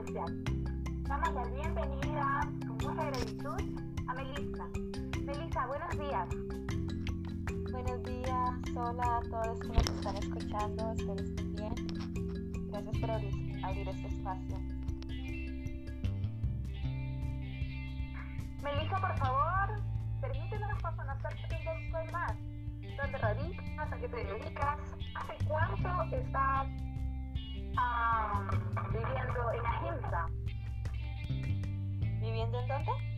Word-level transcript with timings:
especial. 0.00 0.44
Vamos 1.08 1.28
a 1.28 1.32
dar 1.32 1.52
bienvenida 1.52 2.52
con 2.66 2.76
mucha 2.78 3.04
gratitud 3.04 3.60
a 4.06 4.14
Melissa. 4.14 4.68
Melissa, 5.24 5.66
buenos 5.66 5.90
días. 5.98 6.28
Buenos 7.70 8.02
días, 8.04 8.50
hola 8.74 9.16
a 9.16 9.20
todos 9.22 9.60
que 9.60 9.68
nos 9.68 9.86
están 9.86 10.16
escuchando, 10.16 10.92
espero 10.92 11.22
estén 11.22 11.54
bien. 11.54 11.74
Gracias 12.70 12.98
por 12.98 13.10
abrir, 13.10 13.64
abrir 13.64 13.88
este 13.88 14.09
¿Viviendo 32.50 32.74
en 32.74 32.84
dónde? 32.84 33.10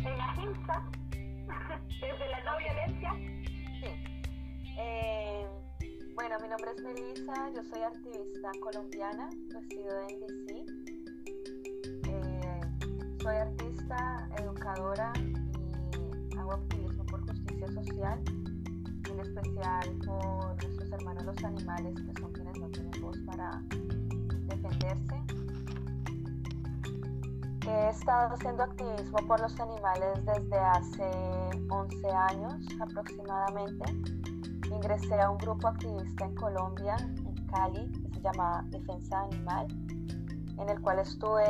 en 0.00 0.20
Ahimsa, 0.20 0.82
desde 2.00 2.28
la 2.28 2.44
no 2.44 2.58
violencia. 2.58 3.12
Sí. 3.80 3.90
Eh, 4.78 5.46
bueno, 6.14 6.36
mi 6.42 6.48
nombre 6.48 6.70
es 6.76 6.82
Melissa, 6.82 7.50
yo 7.54 7.62
soy 7.64 7.80
activista 7.82 8.50
colombiana, 8.60 9.30
resido 9.54 10.00
en 10.08 10.20
DC. 10.20 10.64
Eh, 12.08 12.60
soy 13.22 13.36
artista, 13.36 14.28
educadora 14.38 15.12
y 15.16 16.36
hago 16.36 16.52
activismo 16.52 17.06
por 17.06 17.26
justicia 17.26 17.68
social, 17.68 18.22
en 18.28 19.20
especial 19.20 19.98
por 20.06 20.62
nuestros 20.62 20.92
hermanos 20.92 21.24
los 21.24 21.44
animales, 21.44 21.94
que 21.94 22.20
son 22.20 22.32
quienes 22.32 22.58
no 22.58 22.68
tienen 22.68 23.00
voz 23.00 23.18
para 23.26 23.62
He 27.70 27.88
estado 27.88 28.34
haciendo 28.34 28.64
activismo 28.64 29.18
por 29.28 29.40
los 29.40 29.58
animales 29.60 30.24
desde 30.24 30.58
hace 30.58 31.04
11 31.68 32.10
años 32.10 32.66
aproximadamente. 32.80 33.90
Ingresé 34.68 35.20
a 35.20 35.30
un 35.30 35.38
grupo 35.38 35.68
activista 35.68 36.24
en 36.24 36.34
Colombia, 36.34 36.96
en 36.98 37.46
Cali, 37.46 37.92
que 37.92 38.14
se 38.14 38.20
llama 38.22 38.64
Defensa 38.70 39.20
Animal, 39.20 39.68
en 40.58 40.68
el 40.68 40.80
cual 40.80 40.98
estuve 40.98 41.44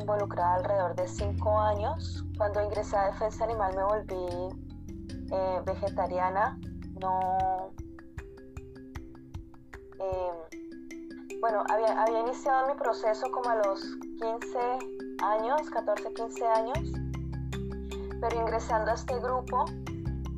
involucrada 0.00 0.54
alrededor 0.54 0.94
de 0.94 1.08
5 1.08 1.58
años. 1.58 2.24
Cuando 2.36 2.62
ingresé 2.62 2.96
a 2.96 3.06
Defensa 3.06 3.44
Animal 3.44 3.74
me 3.74 3.84
volví 3.84 4.66
eh, 5.32 5.62
vegetariana, 5.64 6.60
no... 7.00 7.72
Eh, 9.98 10.45
bueno, 11.40 11.62
había, 11.68 12.02
había 12.02 12.20
iniciado 12.20 12.68
mi 12.68 12.74
proceso 12.74 13.30
como 13.30 13.50
a 13.50 13.56
los 13.56 13.82
15 14.20 14.58
años, 15.22 15.70
14, 15.70 16.12
15 16.14 16.46
años, 16.46 16.78
pero 18.20 18.40
ingresando 18.40 18.90
a 18.90 18.94
este 18.94 19.18
grupo, 19.20 19.64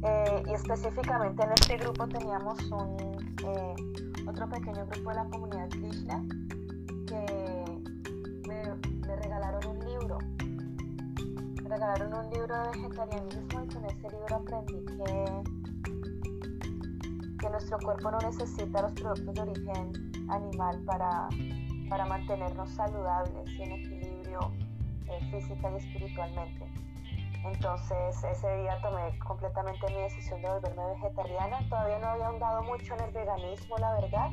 eh, 0.02 0.42
y 0.46 0.52
específicamente 0.52 1.42
en 1.42 1.52
este 1.52 1.76
grupo 1.76 2.06
teníamos 2.06 2.58
un, 2.70 2.96
eh, 3.44 3.74
otro 4.28 4.48
pequeño 4.48 4.86
grupo 4.86 5.10
de 5.10 5.16
la 5.16 5.24
comunidad 5.24 5.68
Krishna 5.70 6.24
que 7.06 7.82
me, 8.46 9.16
regalaron 9.16 9.66
un 9.66 9.84
libro. 9.84 10.18
Me 11.62 11.68
regalaron 11.68 12.14
un 12.14 12.30
libro 12.30 12.54
de 12.62 12.68
vegetarianismo 12.70 13.64
y 13.64 13.68
con 13.74 13.84
ese 13.86 14.10
libro 14.10 14.36
aprendí 14.36 14.84
que, 14.84 15.42
que 17.40 17.50
nuestro 17.50 17.78
cuerpo 17.80 18.10
no 18.12 18.18
necesita 18.18 18.82
los 18.82 18.92
productos 18.92 19.34
de 19.34 19.40
origen 19.40 20.07
animal 20.30 20.82
para, 20.84 21.28
para 21.88 22.06
mantenernos 22.06 22.70
saludables 22.70 23.48
y 23.50 23.62
en 23.62 23.72
equilibrio 23.72 24.40
eh, 25.06 25.20
física 25.30 25.70
y 25.70 25.76
espiritualmente. 25.76 26.66
Entonces 27.44 28.24
ese 28.24 28.56
día 28.58 28.80
tomé 28.82 29.18
completamente 29.20 29.86
mi 29.88 30.02
decisión 30.02 30.42
de 30.42 30.48
volverme 30.48 30.86
vegetariana. 30.94 31.58
Todavía 31.68 31.98
no 31.98 32.08
había 32.08 32.26
ahondado 32.26 32.62
mucho 32.62 32.94
en 32.94 33.00
el 33.04 33.10
veganismo, 33.12 33.78
la 33.78 33.92
verdad, 33.94 34.30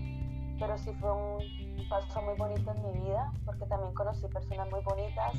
pero 0.59 0.77
sí 0.77 0.91
fue 0.99 1.11
un 1.11 1.87
paso 1.89 2.21
muy 2.21 2.35
bonito 2.35 2.71
en 2.71 2.83
mi 2.83 3.05
vida 3.05 3.31
porque 3.45 3.65
también 3.65 3.93
conocí 3.93 4.27
personas 4.27 4.69
muy 4.71 4.81
bonitas 4.83 5.33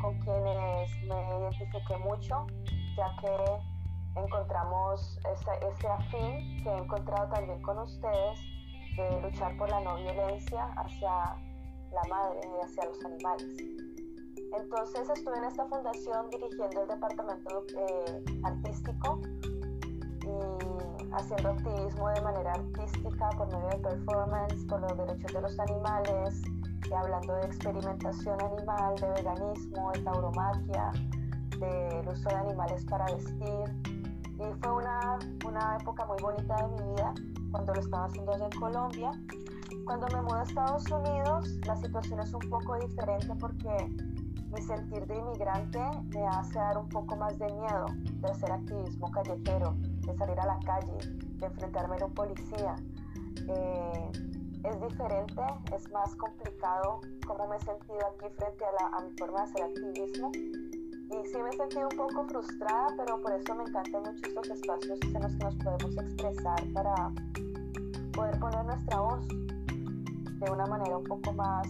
con 0.00 0.18
quienes 0.20 0.90
me 1.08 1.38
identifiqué 1.40 1.96
mucho, 1.98 2.46
ya 2.96 3.16
que 3.20 4.20
encontramos 4.20 5.18
ese, 5.32 5.50
ese 5.68 5.88
afín 5.88 6.62
que 6.62 6.68
he 6.68 6.78
encontrado 6.78 7.28
también 7.30 7.60
con 7.62 7.78
ustedes 7.78 8.38
de 8.96 9.22
luchar 9.22 9.56
por 9.56 9.68
la 9.68 9.80
no 9.80 9.96
violencia 9.96 10.64
hacia 10.76 11.36
la 11.92 12.02
madre 12.08 12.40
y 12.42 12.64
hacia 12.64 12.84
los 12.86 13.04
animales. 13.04 13.56
Entonces 14.56 15.08
estuve 15.10 15.36
en 15.38 15.44
esta 15.44 15.66
fundación 15.66 16.30
dirigiendo 16.30 16.82
el 16.82 16.88
departamento 16.88 17.64
eh, 17.76 18.24
artístico 18.44 19.20
y 20.22 21.12
haciendo 21.12 21.50
activismo 21.50 22.08
de 22.10 22.20
manera 22.22 22.52
artística 22.52 23.30
por 23.36 23.46
medio 23.52 23.68
de 23.68 23.78
performance, 23.78 24.64
por 24.68 24.80
los 24.80 24.96
derechos 24.96 25.32
de 25.32 25.40
los 25.40 25.58
animales, 25.58 26.42
y 26.88 26.92
hablando 26.92 27.34
de 27.36 27.46
experimentación 27.46 28.40
animal, 28.40 28.94
de 28.96 29.08
veganismo, 29.08 29.92
de 29.92 30.00
tauromaquia, 30.02 30.92
del 31.58 32.08
uso 32.08 32.28
de 32.28 32.34
animales 32.34 32.84
para 32.86 33.06
vestir. 33.06 34.03
Y 34.38 34.60
fue 34.60 34.72
una, 34.72 35.18
una 35.46 35.76
época 35.80 36.04
muy 36.06 36.16
bonita 36.20 36.56
de 36.56 36.68
mi 36.68 36.90
vida 36.92 37.14
cuando 37.50 37.74
lo 37.74 37.80
estaba 37.80 38.06
haciendo 38.06 38.32
allá 38.32 38.46
en 38.46 38.60
Colombia. 38.60 39.10
Cuando 39.84 40.06
me 40.08 40.22
mudé 40.22 40.40
a 40.40 40.42
Estados 40.42 40.90
Unidos, 40.90 41.48
la 41.66 41.76
situación 41.76 42.20
es 42.20 42.32
un 42.34 42.50
poco 42.50 42.76
diferente 42.78 43.34
porque 43.38 43.94
mi 44.54 44.62
sentir 44.62 45.06
de 45.06 45.16
inmigrante 45.16 45.80
me 46.10 46.26
hace 46.26 46.58
dar 46.58 46.78
un 46.78 46.88
poco 46.88 47.16
más 47.16 47.38
de 47.38 47.46
miedo 47.46 47.86
de 48.20 48.30
hacer 48.30 48.52
activismo 48.52 49.10
callejero, 49.10 49.74
de 50.06 50.16
salir 50.16 50.40
a 50.40 50.46
la 50.46 50.58
calle, 50.60 50.92
de 51.18 51.46
enfrentarme 51.46 51.96
a 52.00 52.06
un 52.06 52.14
policía. 52.14 52.76
Eh, 53.48 54.10
es 54.64 54.80
diferente, 54.80 55.42
es 55.76 55.90
más 55.92 56.14
complicado 56.16 57.00
cómo 57.26 57.46
me 57.48 57.56
he 57.56 57.60
sentido 57.60 57.98
aquí 58.14 58.32
frente 58.36 58.64
a, 58.64 58.72
la, 58.72 58.96
a 58.96 59.00
mi 59.02 59.16
forma 59.18 59.44
de 59.44 59.50
hacer 59.50 59.62
activismo. 59.62 60.32
Y 61.10 61.26
sí 61.28 61.38
me 61.42 61.50
he 61.50 61.56
sentido 61.56 61.88
un 61.90 61.96
poco 61.96 62.26
frustrada, 62.28 62.88
pero 62.96 63.20
por 63.20 63.32
eso 63.32 63.54
me 63.54 63.64
encantan 63.64 64.02
mucho 64.02 64.26
estos 64.26 64.50
espacios 64.50 64.98
en 65.02 65.22
los 65.22 65.32
que 65.32 65.44
nos 65.44 65.56
podemos 65.56 65.96
expresar 65.96 66.72
para 66.72 67.12
poder 68.12 68.38
poner 68.40 68.64
nuestra 68.64 69.00
voz 69.00 69.28
de 69.28 70.50
una 70.50 70.66
manera 70.66 70.96
un 70.96 71.04
poco 71.04 71.32
más 71.32 71.68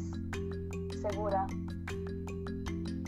segura 1.00 1.46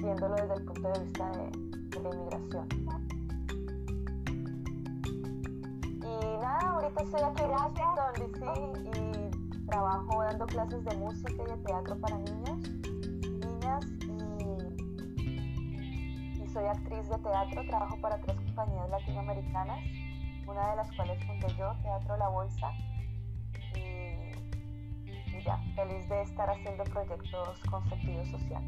viéndolo 0.02 0.34
desde 0.36 0.54
el 0.54 0.64
punto 0.64 0.88
de 0.92 1.00
vista 1.00 1.30
de, 1.30 1.66
la 2.00 2.10
inmigración. 2.10 2.68
Y 6.02 6.38
nada, 6.38 6.58
ahorita 6.60 7.02
estoy 7.02 7.20
aquí 7.22 7.42
en 7.42 7.50
Washington 7.50 8.12
DC 8.18 8.44
y 8.98 9.66
trabajo 9.66 10.22
dando 10.22 10.46
clases 10.46 10.84
de 10.84 10.96
música 10.96 11.32
y 11.32 11.50
de 11.50 11.56
teatro 11.64 11.96
para 11.98 12.18
niños, 12.18 12.55
soy 16.56 16.64
actriz 16.64 17.06
de 17.10 17.18
teatro, 17.18 17.62
trabajo 17.66 18.00
para 18.00 18.18
tres 18.18 18.34
compañías 18.34 18.88
latinoamericanas, 18.88 19.78
una 20.46 20.70
de 20.70 20.76
las 20.76 20.90
cuales 20.96 21.22
fundé 21.26 21.48
yo, 21.58 21.74
Teatro 21.82 22.16
La 22.16 22.28
Bolsa. 22.28 22.72
Y, 23.74 24.32
ya, 25.44 25.58
feliz 25.74 26.08
de 26.08 26.22
estar 26.22 26.48
haciendo 26.48 26.84
proyectos 26.84 27.60
con 27.70 27.86
sentido 27.90 28.24
social. 28.24 28.64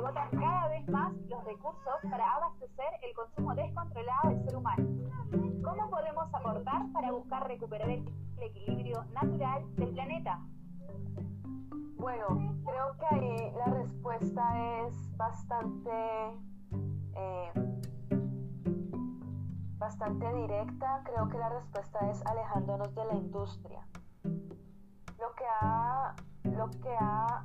Agotan 0.00 0.30
cada 0.30 0.68
vez 0.68 0.88
más 0.88 1.12
los 1.28 1.44
recursos 1.44 1.94
para 2.10 2.32
abastecer 2.36 2.86
el 3.02 3.14
consumo 3.14 3.54
descontrolado 3.54 4.30
del 4.30 4.44
ser 4.44 4.56
humano? 4.56 4.88
¿Cómo 5.62 5.90
podemos 5.90 6.34
aportar 6.34 6.90
para 6.92 7.12
buscar 7.12 7.46
recuperar 7.46 7.90
el 7.90 8.08
equilibrio 8.38 9.04
natural 9.12 9.62
del 9.76 9.90
planeta? 9.90 10.40
Bueno, 11.96 12.26
creo 12.64 12.96
que 12.98 13.14
ahí 13.14 13.52
la 13.56 13.66
respuesta 13.66 14.78
es 14.86 15.16
bastante... 15.16 15.90
Eh, 17.14 17.52
bastante 19.76 20.34
directa, 20.34 21.02
creo 21.04 21.28
que 21.28 21.38
la 21.38 21.48
respuesta 21.48 22.10
es 22.10 22.24
alejándonos 22.26 22.94
de 22.94 23.04
la 23.04 23.14
industria. 23.14 23.86
Lo 24.22 25.34
que 25.34 25.44
ha, 25.60 26.14
lo 26.44 26.70
que 26.70 26.96
ha 26.98 27.44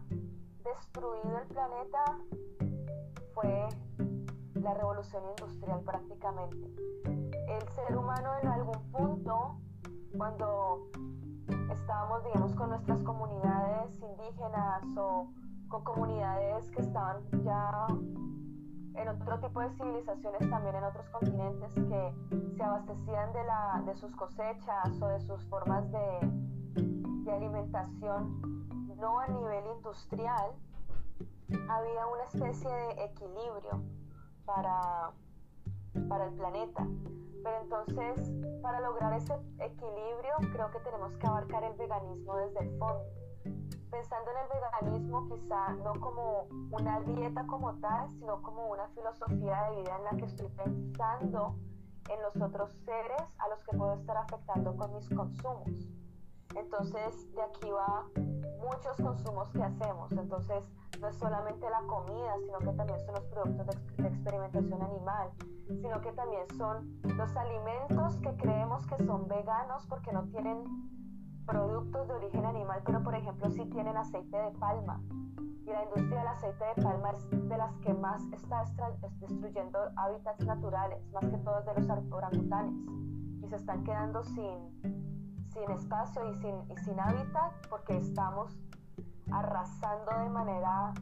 destruido 0.66 1.38
el 1.38 1.48
planeta 1.48 2.04
fue 3.34 3.70
la 4.56 4.74
revolución 4.74 5.24
industrial 5.30 5.82
prácticamente. 5.82 6.68
El 7.06 7.70
ser 7.70 7.96
humano 7.96 8.32
en 8.42 8.48
algún 8.48 8.92
punto, 8.92 9.60
cuando 10.18 10.90
estábamos, 11.72 12.24
digamos, 12.24 12.56
con 12.56 12.70
nuestras 12.70 13.02
comunidades 13.04 14.02
indígenas 14.02 14.84
o 14.98 15.32
con 15.68 15.84
comunidades 15.84 16.70
que 16.72 16.82
estaban 16.82 17.24
ya 17.44 17.88
en 18.98 19.08
otro 19.10 19.40
tipo 19.40 19.60
de 19.60 19.70
civilizaciones 19.72 20.50
también 20.50 20.76
en 20.76 20.84
otros 20.84 21.10
continentes 21.10 21.74
que 21.74 22.14
se 22.56 22.64
abastecían 22.64 23.34
de, 23.34 23.44
la, 23.44 23.84
de 23.86 23.96
sus 23.96 24.16
cosechas 24.16 25.02
o 25.02 25.08
de 25.08 25.20
sus 25.22 25.44
formas 25.46 25.90
de, 25.92 26.46
alimentación, 27.32 28.66
no 28.98 29.20
a 29.20 29.28
nivel 29.28 29.66
industrial, 29.76 30.52
había 31.68 32.08
una 32.08 32.24
especie 32.32 32.70
de 32.70 33.06
equilibrio 33.06 33.84
para, 34.46 35.12
para 36.08 36.28
el 36.28 36.34
planeta. 36.36 36.88
Pero 37.44 37.62
entonces, 37.62 38.32
para 38.62 38.80
lograr 38.80 39.14
ese 39.14 39.34
equilibrio, 39.60 40.34
creo 40.54 40.72
que 40.72 40.80
tenemos 40.80 41.18
que 41.18 41.28
abarcar 41.28 41.64
el 41.64 41.74
veganismo 41.74 42.38
desde 42.38 42.60
el 42.60 42.78
fondo. 42.78 43.04
Pensando 43.92 44.32
en 44.32 44.38
el 44.38 44.50
veganismo 44.50 45.28
quizá 45.28 45.74
no 45.84 45.94
como 46.00 46.48
una 46.72 47.00
dieta 47.02 47.46
como 47.48 47.74
tal, 47.80 48.10
sino 48.12 48.42
como 48.42 48.68
una 48.68 48.88
filosofía 48.90 49.70
de 49.70 49.82
vida 49.82 49.98
en 49.98 50.04
la 50.04 50.12
que 50.18 50.26
estoy 50.26 50.48
pensando 50.50 51.56
en 52.10 52.22
los 52.22 52.36
otros 52.42 52.72
seres 52.86 53.24
a 53.40 53.50
los 53.50 53.64
que 53.64 53.78
puedo 53.78 53.94
estar 53.94 54.18
afectando 54.18 54.76
con 54.76 54.94
mis 54.94 55.10
consumos. 55.10 55.70
Entonces, 56.56 57.34
de 57.34 57.42
aquí 57.42 57.70
va 57.70 58.06
muchos 58.60 58.98
consumos 58.98 59.50
que 59.52 59.64
hacemos. 59.64 60.12
Entonces, 60.12 60.64
no 61.00 61.08
es 61.10 61.18
solamente 61.18 61.70
la 61.70 61.82
comida, 61.88 62.36
sino 62.46 62.60
que 62.60 62.78
también 62.78 63.00
son 63.00 63.16
los 63.16 63.26
productos 63.26 63.68
de, 63.98 64.08
experimentación 64.08 64.82
animal, 64.82 65.32
sino 65.68 66.02
que 66.02 66.12
también 66.14 66.48
son 66.58 67.00
los 67.04 67.36
alimentos 67.36 68.18
que 68.18 68.36
creemos 68.38 68.86
que 68.88 69.04
son 69.04 69.28
veganos 69.28 69.86
porque 69.88 70.12
no 70.14 70.24
tienen 70.30 70.64
productos 71.46 72.08
de 72.08 72.14
origen 72.14 72.46
animal, 72.46 72.82
pero 72.86 73.04
por 73.04 73.16
ejemplo 73.16 73.50
sí 73.52 73.66
tienen 73.66 73.98
aceite 73.98 74.38
de 74.38 74.52
palma. 74.60 75.02
Y 75.66 75.70
la 75.72 75.84
industria 75.84 76.20
del 76.20 76.28
aceite 76.28 76.64
de 76.76 76.84
palma 76.84 77.12
es 77.12 77.30
de 77.50 77.58
las 77.58 77.76
que 77.78 77.94
más 77.94 78.22
está 78.32 78.64
destruyendo 79.20 79.80
hábitats 79.96 80.46
naturales, 80.46 81.00
más 81.12 81.26
que 81.26 81.38
todos 81.38 81.66
de 81.66 81.74
los 81.74 82.12
orangutanes. 82.12 82.76
Y 83.44 83.48
se 83.48 83.56
están 83.56 83.84
quedando 83.84 84.24
sin, 84.24 84.60
sin 85.50 85.72
espacio 85.72 86.30
y 86.30 86.36
sin, 86.36 86.72
y 86.72 86.78
sin 86.84 87.00
hábitat 87.00 87.52
porque 87.70 87.98
estamos 87.98 88.56
arrasando 89.32 90.12
de 90.20 90.30
manera 90.30 90.94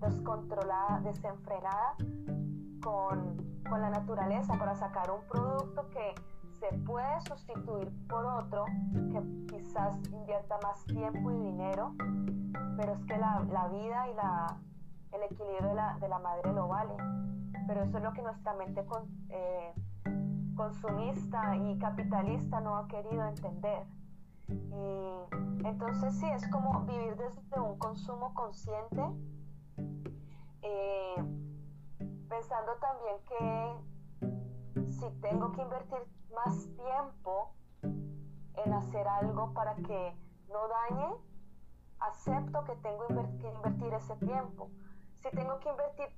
descontrolada, 0.00 1.00
desenfrenada 1.00 1.94
con, 2.82 3.36
con, 3.68 3.80
la 3.80 3.90
naturaleza 3.90 4.58
para 4.58 4.74
sacar 4.74 5.10
un 5.10 5.26
producto 5.28 5.88
que 5.90 6.14
se 6.60 6.78
puede 6.80 7.20
sustituir 7.22 7.90
por 8.06 8.24
otro 8.26 8.66
que 8.92 9.46
quizás 9.46 9.96
invierta 10.12 10.58
más 10.62 10.84
tiempo 10.84 11.30
y 11.30 11.38
dinero, 11.38 11.94
pero 12.76 12.92
es 12.92 13.04
que 13.06 13.16
la, 13.16 13.42
la 13.50 13.68
vida 13.68 14.08
y 14.10 14.14
la, 14.14 14.58
el 15.12 15.22
equilibrio 15.22 15.68
de 15.68 15.74
la, 15.74 15.96
de 15.98 16.08
la, 16.08 16.18
madre 16.18 16.52
lo 16.52 16.68
vale. 16.68 16.94
Pero 17.66 17.82
eso 17.82 17.96
es 17.96 18.04
lo 18.04 18.12
que 18.12 18.22
nuestra 18.22 18.52
mente 18.54 18.84
con, 18.84 19.04
eh, 19.30 19.72
consumista 20.54 21.56
y 21.56 21.78
capitalista 21.78 22.60
no 22.60 22.76
ha 22.76 22.86
querido 22.88 23.24
entender. 23.26 23.86
Entonces 25.64 26.14
sí, 26.18 26.26
es 26.26 26.46
como 26.48 26.80
vivir 26.84 27.16
desde 27.16 27.60
un 27.60 27.78
consumo 27.78 28.34
consciente, 28.34 29.02
eh, 30.62 31.14
pensando 32.28 32.72
también 32.80 33.16
que 33.28 34.90
si 34.90 35.10
tengo 35.20 35.52
que 35.52 35.62
invertir 35.62 36.00
más 36.34 36.68
tiempo 36.76 37.52
en 37.82 38.72
hacer 38.72 39.06
algo 39.08 39.52
para 39.52 39.74
que 39.76 40.16
no 40.48 40.68
dañe, 40.68 41.14
acepto 42.00 42.64
que 42.64 42.74
tengo 42.76 43.06
que 43.40 43.48
invertir 43.48 43.94
ese 43.94 44.16
tiempo. 44.16 44.70
Si 45.16 45.30
tengo 45.30 45.58
que 45.60 45.70
invertir 45.70 46.08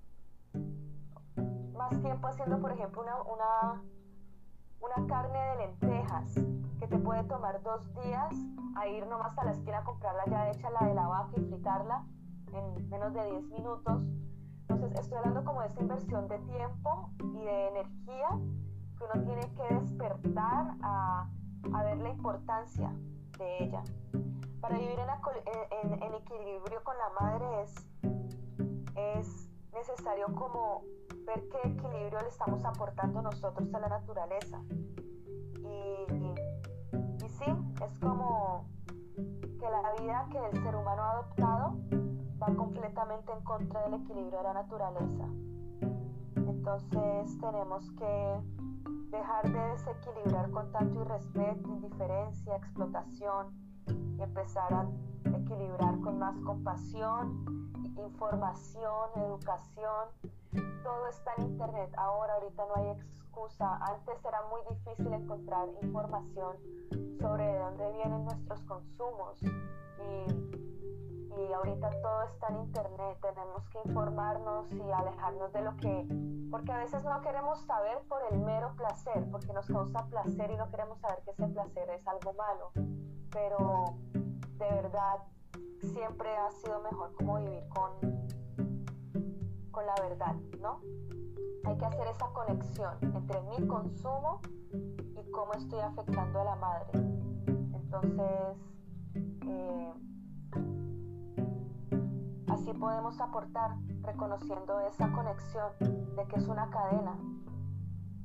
más 1.76 2.00
tiempo 2.02 2.28
haciendo, 2.28 2.60
por 2.60 2.72
ejemplo, 2.72 3.02
una, 3.02 3.22
una, 3.22 3.82
una 4.80 5.06
carne 5.06 5.38
de 5.38 5.56
lentejas, 5.56 6.34
que 6.78 6.88
te 6.88 6.98
puede 6.98 7.22
tomar 7.24 7.62
dos 7.62 7.94
días 7.94 8.34
a 8.76 8.88
ir 8.88 9.06
nomás 9.06 9.38
a 9.38 9.44
la 9.44 9.52
esquina 9.52 9.78
a 9.78 9.84
comprarla 9.84 10.24
ya 10.26 10.50
hecha, 10.50 10.68
la 10.70 10.86
de 10.88 10.94
la 10.94 11.06
vaca 11.06 11.32
y 11.36 11.40
fritarla 11.44 12.04
en 12.52 12.88
menos 12.90 13.14
de 13.14 13.24
10 13.24 13.44
minutos. 13.50 14.02
Entonces 14.68 14.98
estoy 14.98 15.18
hablando 15.18 15.44
como 15.44 15.60
de 15.60 15.68
esa 15.68 15.80
inversión 15.80 16.26
de 16.26 16.38
tiempo 16.40 17.10
y 17.34 17.44
de 17.44 17.68
energía 17.68 18.28
uno 19.04 19.24
tiene 19.24 19.54
que 19.54 19.74
despertar 19.74 20.74
a, 20.82 21.28
ver 21.84 21.98
la 21.98 22.10
importancia 22.10 22.92
de 23.38 23.64
ella. 23.64 23.82
Para 24.60 24.78
vivir 24.78 24.98
en, 25.00 26.14
equilibrio 26.14 26.82
con 26.84 26.96
la 26.96 27.08
madre 27.20 27.62
es, 27.62 27.86
es 28.94 29.50
necesario 29.72 30.26
como 30.34 30.82
ver 31.26 31.48
qué 31.48 31.68
equilibrio 31.68 32.20
le 32.20 32.28
estamos 32.28 32.64
aportando 32.64 33.22
nosotros 33.22 33.72
a 33.74 33.80
la 33.80 33.88
naturaleza. 33.88 34.60
Y, 35.58 36.42
es 37.84 37.98
como 37.98 38.66
que 39.58 39.68
la 39.68 39.92
vida 40.00 40.28
que 40.30 40.38
el 40.38 40.62
ser 40.62 40.76
humano 40.76 41.02
ha 41.02 41.10
adoptado 41.12 41.76
va 42.40 42.54
completamente 42.54 43.32
en 43.32 43.42
contra 43.42 43.82
del 43.82 43.94
equilibrio 43.94 44.38
de 44.38 44.44
la 44.44 44.54
naturaleza. 44.54 45.26
Entonces 46.48 47.38
tenemos 47.40 47.90
que 47.92 48.40
dejar 49.10 49.52
de 49.52 49.58
desequilibrar 49.72 50.50
con 50.50 50.72
tanto 50.72 51.02
irrespeto, 51.02 51.68
indiferencia, 51.68 52.56
explotación 52.56 53.48
y 54.18 54.22
empezar 54.22 54.72
a 54.72 54.86
equilibrar 55.36 56.00
con 56.00 56.18
más 56.18 56.38
compasión, 56.40 57.70
información, 57.96 59.10
educación. 59.16 60.08
Todo 60.82 61.08
está 61.08 61.32
en 61.38 61.44
internet. 61.50 61.92
Ahora, 61.96 62.34
ahorita 62.34 62.64
no 62.66 62.74
hay 62.76 62.88
excusa. 62.90 63.21
Antes 63.60 64.24
era 64.24 64.42
muy 64.50 64.60
difícil 64.68 65.12
encontrar 65.12 65.68
información 65.82 66.56
sobre 67.20 67.44
de 67.44 67.58
dónde 67.58 67.92
vienen 67.92 68.24
nuestros 68.24 68.60
consumos 68.62 69.40
y, 69.42 71.40
y 71.40 71.52
ahorita 71.52 71.90
todo 72.02 72.22
está 72.24 72.48
en 72.48 72.56
internet, 72.60 73.18
tenemos 73.20 73.68
que 73.68 73.78
informarnos 73.84 74.70
y 74.72 74.90
alejarnos 74.90 75.52
de 75.52 75.62
lo 75.62 75.76
que, 75.76 76.06
porque 76.50 76.72
a 76.72 76.78
veces 76.78 77.04
no 77.04 77.20
queremos 77.20 77.60
saber 77.62 77.98
por 78.08 78.20
el 78.30 78.40
mero 78.40 78.74
placer, 78.76 79.24
porque 79.30 79.52
nos 79.52 79.66
causa 79.66 80.04
placer 80.06 80.50
y 80.50 80.56
no 80.56 80.68
queremos 80.70 80.98
saber 80.98 81.22
que 81.24 81.30
ese 81.30 81.46
placer 81.48 81.88
es 81.90 82.06
algo 82.08 82.32
malo, 82.34 82.70
pero 83.30 83.94
de 84.58 84.70
verdad 84.70 85.18
siempre 85.80 86.36
ha 86.36 86.50
sido 86.50 86.80
mejor 86.80 87.12
como 87.14 87.38
vivir 87.38 87.68
con, 87.68 87.90
con 89.72 89.86
la 89.86 89.94
verdad, 90.00 90.34
¿no? 90.60 90.80
Hay 91.64 91.76
que 91.76 91.84
hacer 91.86 92.06
esa 92.06 92.26
conexión 92.32 92.94
entre 93.00 93.40
mi 93.42 93.66
consumo 93.66 94.40
y 94.72 95.30
cómo 95.30 95.54
estoy 95.54 95.80
afectando 95.80 96.40
a 96.40 96.44
la 96.44 96.56
madre. 96.56 96.90
Entonces, 97.74 98.56
eh, 99.46 99.92
así 102.48 102.72
podemos 102.74 103.20
aportar 103.20 103.76
reconociendo 104.02 104.80
esa 104.80 105.10
conexión 105.12 105.72
de 105.80 106.26
que 106.28 106.36
es 106.36 106.46
una 106.46 106.68
cadena. 106.70 107.16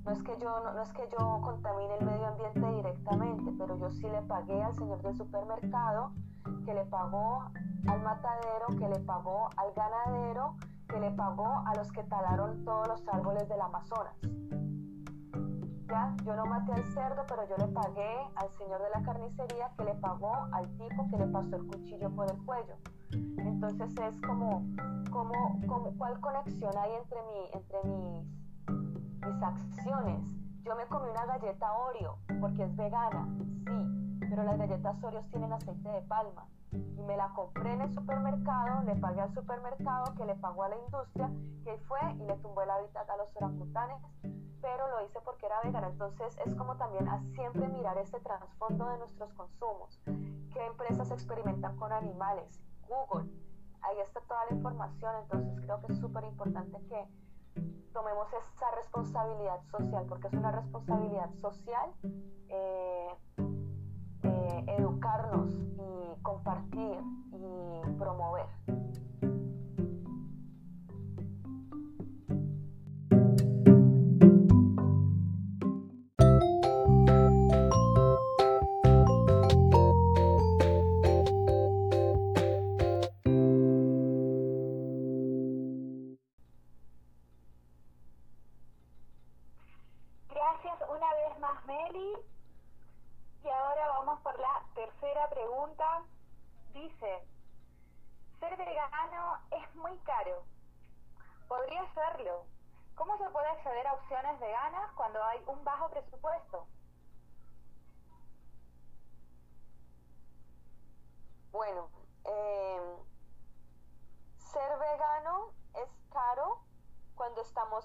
No 0.03 0.11
es 0.11 0.23
que 0.23 0.37
yo 0.39 0.59
no, 0.63 0.81
es 0.81 0.93
que 0.93 1.07
yo 1.17 1.41
contamine 1.41 1.97
el 1.99 2.05
medio 2.05 2.27
ambiente 2.27 2.75
directamente, 2.75 3.51
pero 3.57 3.77
yo 3.77 3.89
sí 3.91 4.03
le 4.03 4.21
pagué 4.21 4.63
al 4.63 4.73
señor 4.73 5.01
del 5.01 5.15
supermercado, 5.15 6.11
que 6.65 6.73
le 6.73 6.85
pagó 6.85 7.43
al 7.87 8.01
matadero, 8.01 8.67
que 8.79 8.87
le 8.87 8.99
pagó 8.99 9.49
al 9.57 9.73
ganadero, 9.73 10.55
que 10.87 10.99
le 10.99 11.11
pagó 11.11 11.63
a 11.65 11.75
los 11.75 11.91
que 11.91 12.03
talaron 12.03 12.63
todos 12.63 12.87
los 12.87 13.07
árboles 13.07 13.47
del 13.49 13.61
Amazonas. 13.61 14.15
Ya, 15.87 16.15
yo 16.25 16.35
no 16.35 16.45
maté 16.45 16.73
al 16.73 16.83
cerdo, 16.93 17.23
pero 17.27 17.47
yo 17.47 17.55
le 17.57 17.71
pagué 17.73 18.17
al 18.35 18.49
señor 18.57 18.81
de 18.81 18.89
la 18.89 19.01
carnicería 19.03 19.71
que 19.77 19.85
le 19.85 19.95
pagó 19.95 20.33
al 20.51 20.67
tipo 20.77 21.07
que 21.09 21.17
le 21.17 21.27
pasó 21.27 21.55
el 21.55 21.67
cuchillo 21.67 22.09
por 22.11 22.29
el 22.29 22.37
cuello. 22.45 22.75
Entonces 23.37 23.89
es 23.97 24.21
como, 24.21 24.65
como, 25.11 25.59
como 25.65 25.97
¿cuál 25.97 26.19
conexión 26.19 26.71
hay 26.77 26.91
entre, 26.95 27.19
mi, 27.23 27.49
entre 27.53 27.83
mis, 27.83 28.25
mis 29.25 29.43
acciones? 29.43 30.19
Yo 30.63 30.75
me 30.75 30.85
comí 30.87 31.09
una 31.09 31.25
galleta 31.25 31.71
Oreo 31.71 32.17
porque 32.41 32.63
es 32.63 32.75
vegana, 32.75 33.25
sí, 33.65 34.19
pero 34.29 34.43
las 34.43 34.57
galletas 34.57 35.01
Oreo 35.01 35.23
tienen 35.31 35.53
aceite 35.53 35.89
de 35.89 36.01
palma 36.01 36.45
y 36.97 37.01
me 37.03 37.17
la 37.17 37.29
compré 37.33 37.73
en 37.73 37.81
el 37.81 37.93
supermercado, 37.93 38.83
le 38.83 38.95
pagué 38.95 39.21
al 39.21 39.33
supermercado 39.33 40.13
que 40.15 40.25
le 40.25 40.35
pagó 40.35 40.63
a 40.63 40.69
la 40.69 40.77
industria, 40.77 41.31
que 41.63 41.77
fue 41.87 41.99
y 42.13 42.25
le 42.25 42.37
tumbó 42.37 42.61
el 42.61 42.69
hábitat 42.69 43.09
a 43.09 43.17
los 43.17 43.35
orangutanes 43.35 44.01
pero 44.61 44.87
lo 44.89 45.05
hice 45.05 45.19
porque 45.21 45.45
era 45.45 45.61
vegana. 45.61 45.87
Entonces 45.87 46.37
es 46.45 46.55
como 46.55 46.75
también 46.77 47.07
a 47.07 47.21
siempre 47.33 47.67
mirar 47.67 47.97
este 47.97 48.19
trasfondo 48.19 48.87
de 48.89 48.97
nuestros 48.97 49.33
consumos. 49.33 49.99
¿Qué 50.53 50.65
empresas 50.65 51.11
experimentan 51.11 51.77
con 51.77 51.91
animales? 51.91 52.61
Google. 52.87 53.29
Ahí 53.81 53.99
está 53.99 54.21
toda 54.21 54.45
la 54.49 54.55
información. 54.55 55.15
Entonces 55.23 55.61
creo 55.61 55.81
que 55.81 55.93
es 55.93 55.99
súper 55.99 56.23
importante 56.25 56.79
que 56.87 57.07
tomemos 57.93 58.27
esa 58.33 58.71
responsabilidad 58.71 59.61
social, 59.71 60.05
porque 60.07 60.27
es 60.27 60.33
una 60.33 60.51
responsabilidad 60.51 61.33
social 61.35 61.91
eh, 62.49 63.15
eh, 64.47 64.65
educarnos 64.77 65.53
y 65.53 66.21
compartir 66.21 66.99
y 67.33 67.97
promover. 67.97 68.45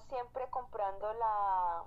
Siempre 0.07 0.49
comprando 0.49 1.13
la 1.13 1.83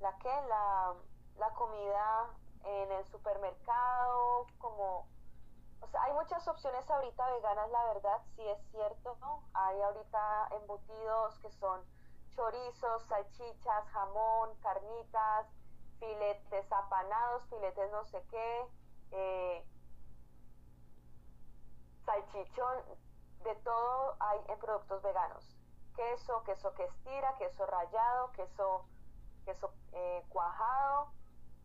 la 0.00 0.16
que 0.18 0.28
la, 0.28 0.94
la 1.38 1.50
comida 1.54 2.30
en 2.64 2.92
el 2.92 3.04
supermercado 3.06 4.46
como 4.58 5.08
o 5.80 5.86
sea 5.88 6.02
hay 6.04 6.12
muchas 6.12 6.46
opciones 6.46 6.88
ahorita 6.90 7.30
veganas 7.30 7.70
la 7.70 7.84
verdad 7.94 8.20
sí 8.36 8.42
es 8.46 8.58
cierto 8.70 9.16
¿no? 9.20 9.42
hay 9.54 9.80
ahorita 9.80 10.48
embutidos 10.60 11.38
que 11.40 11.50
son 11.50 11.82
chorizos 12.30 13.02
salchichas 13.08 13.88
jamón 13.88 14.54
carnitas 14.60 15.46
filetes 15.98 16.70
apanados 16.72 17.42
filetes 17.48 17.90
no 17.90 18.04
sé 18.04 18.22
qué 18.30 18.66
eh, 19.10 19.66
salchichón 22.04 22.76
de 23.44 23.54
todo 23.56 24.16
hay 24.20 24.40
en 24.48 24.58
productos 24.58 25.02
veganos 25.02 25.57
queso, 25.98 26.44
queso 26.44 26.72
que 26.74 26.84
estira, 26.84 27.34
queso 27.38 27.66
rallado, 27.66 28.30
queso, 28.32 28.86
queso 29.44 29.72
eh, 29.92 30.24
cuajado, 30.28 31.10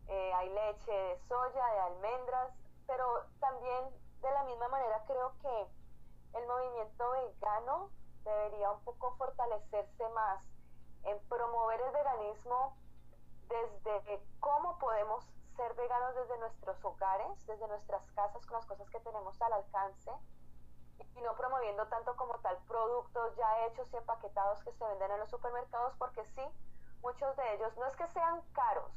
eh, 0.08 0.32
hay 0.34 0.48
leche 0.50 0.90
de 0.90 1.18
soya, 1.28 1.66
de 1.66 1.78
almendras, 1.78 2.52
pero 2.88 3.06
también 3.38 3.90
de 4.20 4.30
la 4.32 4.42
misma 4.42 4.66
manera 4.68 5.04
creo 5.06 5.32
que 5.38 6.38
el 6.38 6.46
movimiento 6.48 7.10
vegano 7.12 7.90
debería 8.24 8.72
un 8.72 8.82
poco 8.82 9.14
fortalecerse 9.16 10.08
más 10.10 10.44
en 11.04 11.16
promover 11.28 11.80
el 11.80 11.92
veganismo 11.92 12.76
desde 13.48 14.20
cómo 14.40 14.76
podemos 14.78 15.24
ser 15.54 15.74
veganos 15.74 16.16
desde 16.16 16.38
nuestros 16.38 16.84
hogares, 16.84 17.46
desde 17.46 17.68
nuestras 17.68 18.10
casas, 18.12 18.44
con 18.46 18.56
las 18.56 18.66
cosas 18.66 18.90
que 18.90 18.98
tenemos 18.98 19.40
al 19.40 19.52
alcance, 19.52 20.10
y 21.16 21.20
no 21.20 21.34
promoviendo 21.36 21.86
tanto 21.88 22.16
como 22.16 22.34
tal 22.40 22.56
productos 22.68 23.36
ya 23.36 23.66
hechos 23.66 23.92
y 23.92 23.96
empaquetados 23.96 24.62
que 24.64 24.72
se 24.72 24.84
venden 24.84 25.10
en 25.12 25.20
los 25.20 25.30
supermercados, 25.30 25.94
porque 25.98 26.24
sí, 26.24 26.42
muchos 27.02 27.36
de 27.36 27.54
ellos 27.54 27.76
no 27.76 27.86
es 27.86 27.96
que 27.96 28.08
sean 28.08 28.40
caros, 28.52 28.92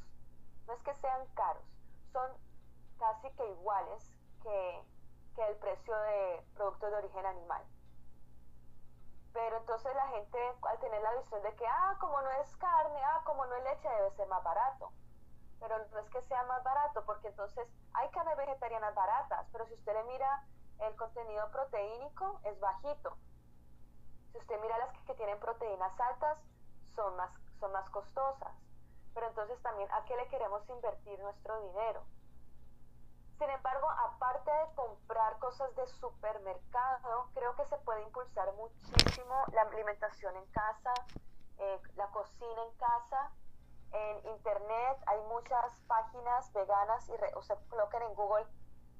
no 0.65 0.73
es 0.73 0.81
que 0.83 0.93
sean 0.95 1.25
caros, 1.35 1.63
son 2.11 2.31
casi 2.97 3.29
que 3.31 3.49
iguales 3.51 4.03
que, 4.41 4.83
que 5.35 5.47
el 5.47 5.55
precio 5.57 5.95
de 5.95 6.43
productos 6.55 6.91
de 6.91 6.97
origen 6.97 7.25
animal. 7.25 7.63
Pero 9.33 9.57
entonces 9.57 9.93
la 9.95 10.07
gente 10.07 10.39
al 10.63 10.79
tener 10.79 11.01
la 11.01 11.13
visión 11.15 11.41
de 11.43 11.53
que, 11.55 11.67
ah, 11.67 11.95
como 11.99 12.19
no 12.21 12.31
es 12.41 12.55
carne, 12.57 12.99
ah, 13.03 13.21
como 13.23 13.45
no 13.45 13.55
es 13.55 13.63
leche, 13.65 13.87
debe 13.87 14.11
ser 14.11 14.27
más 14.27 14.43
barato. 14.43 14.91
Pero 15.59 15.77
no 15.91 15.99
es 15.99 16.09
que 16.09 16.21
sea 16.23 16.43
más 16.45 16.63
barato, 16.63 17.05
porque 17.05 17.27
entonces 17.27 17.67
hay 17.93 18.09
carnes 18.09 18.35
vegetarianas 18.35 18.95
baratas, 18.95 19.47
pero 19.51 19.67
si 19.67 19.75
usted 19.75 19.93
le 19.93 20.03
mira 20.05 20.43
el 20.79 20.96
contenido 20.96 21.50
proteínico 21.51 22.39
es 22.43 22.60
bajito. 22.60 23.17
Si 24.31 24.38
usted 24.38 24.62
mira 24.62 24.77
las 24.77 24.91
que, 24.93 25.13
tienen 25.15 25.39
proteínas 25.39 26.00
altas, 26.00 26.38
son 26.96 27.15
más, 27.15 27.31
son 27.60 27.72
más 27.72 27.89
costosas. 27.89 28.53
Pero 29.13 29.27
entonces 29.27 29.60
también, 29.63 29.91
¿a 29.91 30.05
qué 30.05 30.15
le 30.15 30.27
queremos 30.27 30.67
invertir 30.69 31.19
nuestro 31.19 31.60
dinero? 31.62 32.03
Sin 33.38 33.50
embargo, 33.50 33.88
aparte 33.89 34.51
de 34.51 34.75
comprar 34.75 35.38
cosas 35.39 35.75
de 35.75 35.88
supermercado, 35.88 37.29
creo 37.34 37.55
que 37.55 37.65
se 37.65 37.77
puede 37.79 38.01
impulsar 38.03 38.51
muchísimo 38.53 39.43
la 39.53 39.62
alimentación 39.62 40.36
en 40.36 40.46
casa, 40.48 40.93
eh, 41.60 41.81
la 41.96 42.07
cocina 42.07 42.63
en 42.63 42.77
casa. 42.77 43.31
En 43.91 44.27
internet 44.27 44.98
hay 45.05 45.22
muchas 45.29 45.72
páginas 45.88 46.51
veganas 46.53 47.07
y 47.10 47.13
o 47.36 47.41
se 47.41 47.55
coloquen 47.69 48.01
en 48.03 48.15
Google 48.15 48.46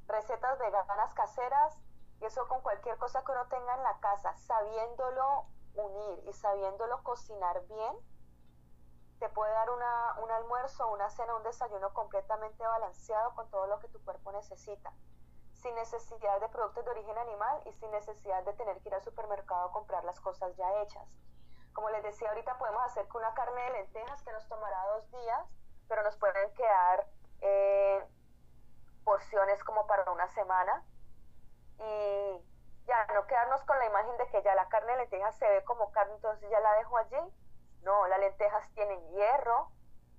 recetas 0.07 0.57
veganas 0.59 1.13
caseras 1.13 1.81
y 2.19 2.25
eso 2.25 2.47
con 2.47 2.61
cualquier 2.61 2.97
cosa 2.97 3.23
que 3.23 3.31
uno 3.31 3.47
tenga 3.47 3.75
en 3.75 3.83
la 3.83 3.99
casa, 3.99 4.35
sabiéndolo 4.37 5.45
unir 5.75 6.23
y 6.27 6.33
sabiéndolo 6.33 7.03
cocinar 7.03 7.61
bien, 7.67 7.95
te 9.19 9.29
puede 9.29 9.51
dar 9.51 9.69
una, 9.69 10.15
un 10.23 10.31
almuerzo, 10.31 10.91
una 10.91 11.09
cena, 11.09 11.35
un 11.35 11.43
desayuno 11.43 11.93
completamente 11.93 12.63
balanceado 12.65 13.33
con 13.35 13.49
todo 13.49 13.67
lo 13.67 13.79
que 13.79 13.87
tu 13.89 14.03
cuerpo 14.03 14.31
necesita, 14.31 14.93
sin 15.53 15.73
necesidad 15.75 16.39
de 16.39 16.49
productos 16.49 16.85
de 16.85 16.91
origen 16.91 17.17
animal 17.17 17.61
y 17.65 17.73
sin 17.73 17.91
necesidad 17.91 18.43
de 18.43 18.53
tener 18.53 18.79
que 18.81 18.89
ir 18.89 18.95
al 18.95 19.01
supermercado 19.01 19.69
a 19.69 19.71
comprar 19.71 20.03
las 20.03 20.19
cosas 20.19 20.55
ya 20.55 20.81
hechas. 20.81 21.07
Como 21.73 21.89
les 21.89 22.03
decía 22.03 22.29
ahorita, 22.29 22.57
podemos 22.57 22.83
hacer 22.83 23.07
con 23.07 23.21
una 23.21 23.33
carne 23.33 23.61
de 23.61 23.69
lentejas 23.71 24.21
que 24.23 24.31
nos 24.31 24.47
tomará 24.47 24.83
dos 24.87 25.11
días, 25.11 25.47
pero 25.87 26.03
nos 26.03 26.15
pueden 26.17 26.53
quedar 26.53 27.07
eh, 27.41 28.07
porciones 29.07 29.63
como 29.63 29.87
para 29.87 30.11
una 30.11 30.27
semana 30.27 30.83
y 31.79 32.45
ya 32.85 33.05
no 33.13 33.25
quedarnos 33.25 33.63
con 33.63 33.79
la 33.79 33.85
imagen 33.85 34.17
de 34.17 34.27
que 34.27 34.43
ya 34.43 34.53
la 34.53 34.67
carne 34.67 34.91
de 34.91 34.97
lentejas 34.97 35.33
se 35.37 35.47
ve 35.47 35.63
como 35.63 35.93
carne, 35.93 36.13
entonces 36.15 36.49
ya 36.49 36.59
la 36.59 36.73
dejo 36.73 36.97
allí. 36.97 37.33
No, 37.83 38.05
las 38.07 38.19
lentejas 38.19 38.69
tienen 38.73 38.99
hierro, 39.11 39.71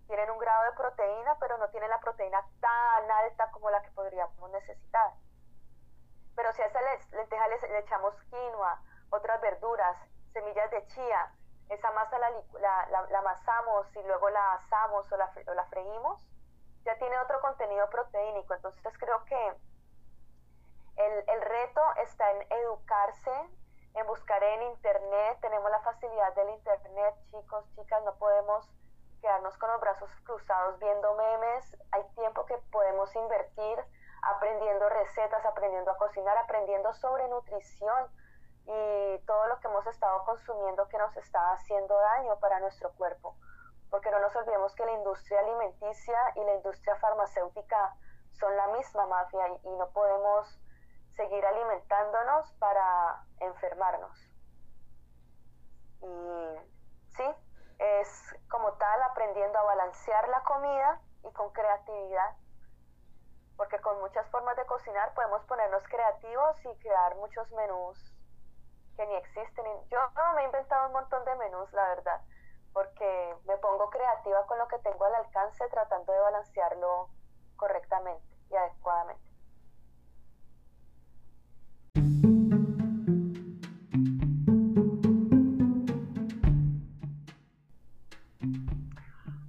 tienen 0.07 0.31
un 0.31 0.39
grado 0.39 0.65
de 0.65 0.73
proteína, 0.73 1.37
pero 1.39 1.59
no 1.59 1.69
tienen 1.69 1.91
la 1.91 2.01
proteína 2.01 2.43
tan 2.63 3.11
alta 3.11 3.51
como 3.51 3.69
la 3.69 3.83
que 3.83 3.91
podríamos 3.91 4.51
necesitar. 4.53 5.13
Pero 6.35 6.51
si 6.55 6.63
a 6.63 6.67
esa 6.67 6.81
lenteja 7.13 7.47
le, 7.49 7.79
echamos 7.81 8.15
quinoa, 8.31 8.81
otras 9.11 9.39
verduras, 9.43 9.99
semillas 10.33 10.71
de 10.71 10.87
chía, 10.87 11.35
esa 11.69 11.91
masa 11.91 12.19
la, 12.19 13.19
amasamos 13.19 13.95
y 13.97 14.03
luego 14.05 14.31
la 14.31 14.55
asamos 14.55 15.13
o 15.13 15.17
la 15.19 15.65
freímos, 15.67 16.28
ya 16.89 16.99
tiene 16.99 17.19
otro 17.21 17.39
contenido 17.43 17.89
proteínico. 17.91 18.55
Entonces 18.55 18.83
creo 18.99 19.23
que 19.27 19.49
el, 20.97 21.25
el 21.29 21.43
reto 21.43 21.83
está 22.03 22.31
en 22.31 22.47
educarse, 22.51 23.31
en 23.95 24.07
buscar 24.07 24.43
en 24.43 24.63
internet. 24.63 25.39
Tenemos 25.43 25.71
la 25.71 25.81
facilidad 25.81 26.35
del 26.35 26.49
internet, 26.49 27.15
chicos, 27.31 27.65
chicas, 27.75 28.03
no 28.05 28.15
podemos 28.17 28.67
quedarnos 29.21 29.59
con 29.59 29.71
los 29.71 29.81
brazos 29.83 30.11
cruzados 30.25 30.79
viendo 30.79 31.15
memes. 31.15 31.77
Hay 31.91 32.05
tiempo 32.15 32.47
que 32.47 32.57
podemos 32.73 33.15
invertir 33.15 33.79
aprendiendo 34.23 34.89
recetas, 34.89 35.45
aprendiendo 35.45 35.91
a 35.91 35.97
cocinar, 35.99 36.39
aprendiendo 36.39 36.95
sobre 36.95 37.29
nutrición 37.29 38.07
y 38.65 39.19
todo 39.27 39.47
lo 39.47 39.61
que 39.61 39.69
hemos 39.69 39.87
estado 39.87 40.25
consumiendo 40.25 40.89
que 40.89 40.99
nos 40.99 41.15
está 41.19 41.53
haciendo 41.53 41.95
daño 41.99 42.39
para 42.41 42.61
nuestro 42.61 42.93
cuerpo 42.95 43.37
porque 43.91 44.11
no 44.11 44.21
nos 44.21 44.35
olvidemos 44.37 44.75
que 44.75 44.85
la 44.85 44.93
industria 44.93 45.41
alimenticia 45.41 46.19
y 46.35 46.45
la 46.45 46.55
industria 46.55 46.97
farmacéutica 46.97 47.95
son 48.33 48.55
la 48.57 48.67
misma 48.69 49.07
mafia 49.07 49.49
y, 49.65 49.69
no 49.71 49.89
podemos 49.91 50.61
seguir 51.17 51.45
alimentándonos 51.45 52.53
para 52.55 53.25
enfermarnos. 53.41 54.17
Y 56.01 56.57
sí, 57.17 57.25
es 57.79 58.37
como 58.49 58.73
tal 58.75 59.03
aprendiendo 59.03 59.59
a 59.59 59.63
balancear 59.63 60.29
la 60.29 60.43
comida 60.45 61.01
y 61.25 61.33
con 61.33 61.51
creatividad, 61.51 62.37
porque 63.57 63.81
con 63.81 63.99
muchas 64.01 64.29
formas 64.31 64.57
de 64.57 64.67
cocinar 64.67 65.13
podemos 65.15 65.43
ponernos 65.47 65.83
creativos 65.89 66.65
y 66.65 66.79
crear 66.79 67.17
muchos 67.17 67.51
menús 67.53 68.15
que 68.97 69.07
ni 69.07 69.15
existen. 69.17 69.65
Yo 69.89 69.99
me 70.35 70.43
he 70.43 70.45
inventado 70.45 70.87
un 70.87 70.93
montón 70.93 71.25
de 71.25 71.35
menús, 71.37 71.73
la 71.73 71.89
verdad 71.89 72.21
porque 72.79 73.35
me 73.49 73.57
pongo 73.57 73.91
creativa 73.91 74.47
con 74.47 74.57
lo 74.57 74.69
que 74.69 74.79
tengo 74.79 75.05
al 75.05 75.15
alcance 75.17 75.65
tratando 75.69 76.13
de 76.13 76.21
balancearlo 76.21 77.09
correctamente 77.57 78.25
y 78.51 78.55
adecuadamente. 78.55 79.29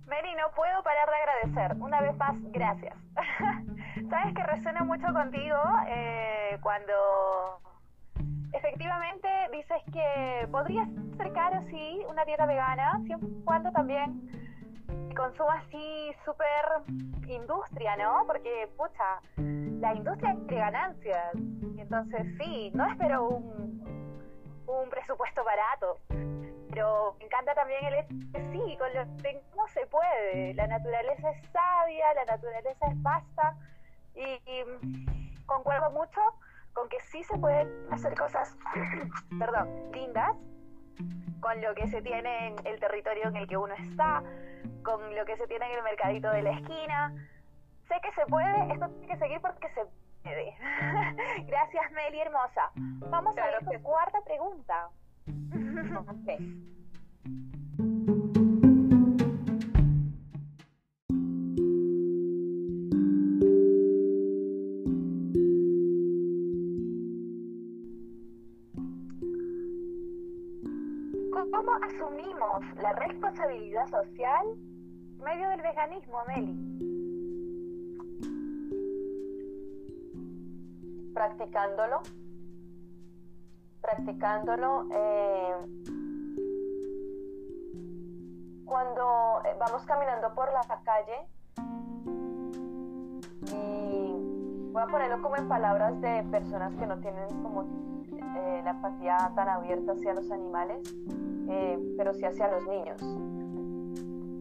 Mary, 0.07 0.33
no 0.33 0.49
puedo 0.55 0.81
parar 0.81 1.07
de 1.07 1.15
agradecer. 1.15 1.77
Una 1.79 2.01
vez 2.01 2.17
más, 2.17 2.35
gracias. 2.51 2.97
Sabes 4.09 4.33
que 4.33 4.41
resuena 4.41 4.83
mucho 4.83 5.05
contigo 5.13 5.61
eh, 5.87 6.57
cuando 6.63 6.93
efectivamente 8.69 9.27
dices 9.51 9.81
que 9.91 10.47
podría 10.51 10.87
ser 11.17 11.33
caro, 11.33 11.61
sí, 11.69 12.01
una 12.07 12.23
dieta 12.25 12.45
vegana, 12.45 13.01
siempre 13.05 13.29
y 13.29 13.43
cuando 13.43 13.71
también 13.71 14.29
consumo 15.15 15.51
así 15.51 16.11
súper 16.23 16.47
industria, 17.27 17.97
¿no? 17.97 18.23
Porque, 18.27 18.69
pucha, 18.77 19.21
la 19.37 19.93
industria 19.95 20.35
tiene 20.47 20.61
ganancias. 20.61 21.35
Y 21.75 21.81
entonces, 21.81 22.21
sí, 22.37 22.71
no 22.75 22.85
espero 22.91 23.27
un, 23.27 23.83
un 24.67 24.89
presupuesto 24.89 25.43
barato. 25.43 25.97
Pero 26.69 27.15
me 27.17 27.25
encanta 27.25 27.55
también 27.55 27.83
el 27.85 27.93
hecho 27.95 28.15
que 28.31 28.51
sí, 28.51 28.77
con 28.77 28.93
lo 28.93 29.17
que 29.23 29.41
no 29.57 29.67
se 29.73 29.85
puede. 29.87 30.53
La 30.53 30.67
naturaleza 30.67 31.31
es 31.31 31.49
sabia, 31.51 32.13
la 32.13 32.25
naturaleza 32.25 32.85
es 32.87 33.01
vasta. 33.01 33.55
Y 34.15 35.45
concuerdo 35.47 35.89
mucho 35.91 36.21
con 36.79 36.87
que 36.87 36.99
sí 37.01 37.21
se 37.23 37.37
pueden 37.37 37.67
hacer 37.91 38.15
cosas, 38.15 38.57
perdón, 39.37 39.91
lindas 39.91 40.33
con 41.41 41.61
lo 41.61 41.75
que 41.75 41.87
se 41.87 42.01
tiene 42.01 42.47
en 42.47 42.55
el 42.65 42.79
territorio 42.79 43.27
en 43.27 43.35
el 43.35 43.47
que 43.47 43.57
uno 43.57 43.73
está, 43.73 44.23
con 44.83 45.13
lo 45.13 45.25
que 45.25 45.35
se 45.35 45.45
tiene 45.47 45.65
en 45.65 45.77
el 45.77 45.83
mercadito 45.83 46.31
de 46.31 46.41
la 46.41 46.51
esquina. 46.51 47.13
Sé 47.87 47.95
que 48.01 48.11
se 48.13 48.25
puede, 48.27 48.73
esto 48.73 48.87
tiene 48.89 49.07
que 49.07 49.17
seguir 49.17 49.41
porque 49.41 49.69
se 49.69 49.81
puede. 50.23 50.55
Gracias, 51.47 51.91
Meli, 51.91 52.21
hermosa. 52.21 52.71
Vamos 52.75 53.37
a 53.37 53.45
ver 53.45 53.59
tu 53.59 53.83
cuarta 53.83 54.21
pregunta. 54.21 54.89
¿Cómo 55.25 56.13
veganismo, 75.89 76.17
Meli? 76.27 76.55
Practicándolo, 81.13 82.01
practicándolo. 83.81 84.85
Eh, 84.91 85.55
cuando 88.65 89.41
eh, 89.45 89.55
vamos 89.59 89.83
caminando 89.85 90.33
por 90.35 90.51
la 90.53 90.61
calle 90.83 91.27
y 93.47 94.71
voy 94.71 94.81
a 94.81 94.85
ponerlo 94.85 95.21
como 95.23 95.35
en 95.37 95.49
palabras 95.49 95.99
de 96.01 96.23
personas 96.31 96.75
que 96.75 96.85
no 96.85 96.99
tienen 96.99 97.27
como 97.41 97.63
eh, 97.63 98.61
la 98.63 98.71
empatía 98.71 99.31
tan 99.35 99.49
abierta 99.49 99.93
hacia 99.93 100.13
los 100.13 100.29
animales, 100.31 100.93
pero 101.97 102.13
sí 102.13 102.23
hacia 102.25 102.47
los 102.51 102.67
niños. 102.67 103.38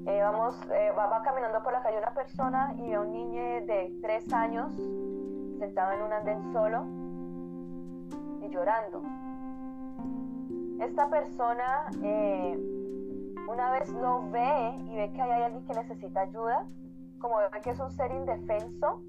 Eh, 0.08 0.22
vamos, 0.22 0.58
va, 0.98 1.22
caminando 1.22 1.62
por 1.62 1.70
la 1.70 1.82
calle 1.82 1.98
una 1.98 2.14
persona 2.14 2.74
y 2.78 2.88
ve 2.88 2.94
a 2.94 3.00
un 3.02 3.12
niño 3.12 3.42
de 3.66 3.92
tres 4.00 4.32
años 4.32 4.72
sentado 5.58 5.92
en 5.92 6.02
un 6.02 6.12
andén 6.14 6.50
solo 6.50 6.86
y 8.40 8.48
llorando. 8.48 9.02
Esta 10.80 11.10
persona 11.10 11.90
una 13.48 13.70
vez 13.70 13.90
lo 13.90 14.30
ve 14.30 14.78
y 14.86 14.96
ve 14.96 15.12
que 15.12 15.20
hay 15.20 15.42
alguien 15.42 15.66
que 15.66 15.74
necesita 15.74 16.22
ayuda, 16.22 16.66
como 17.18 17.36
ve 17.36 17.60
que 17.62 17.68
es 17.68 17.78
un 17.78 17.90
ser 17.90 18.10
indefenso, 18.10 19.02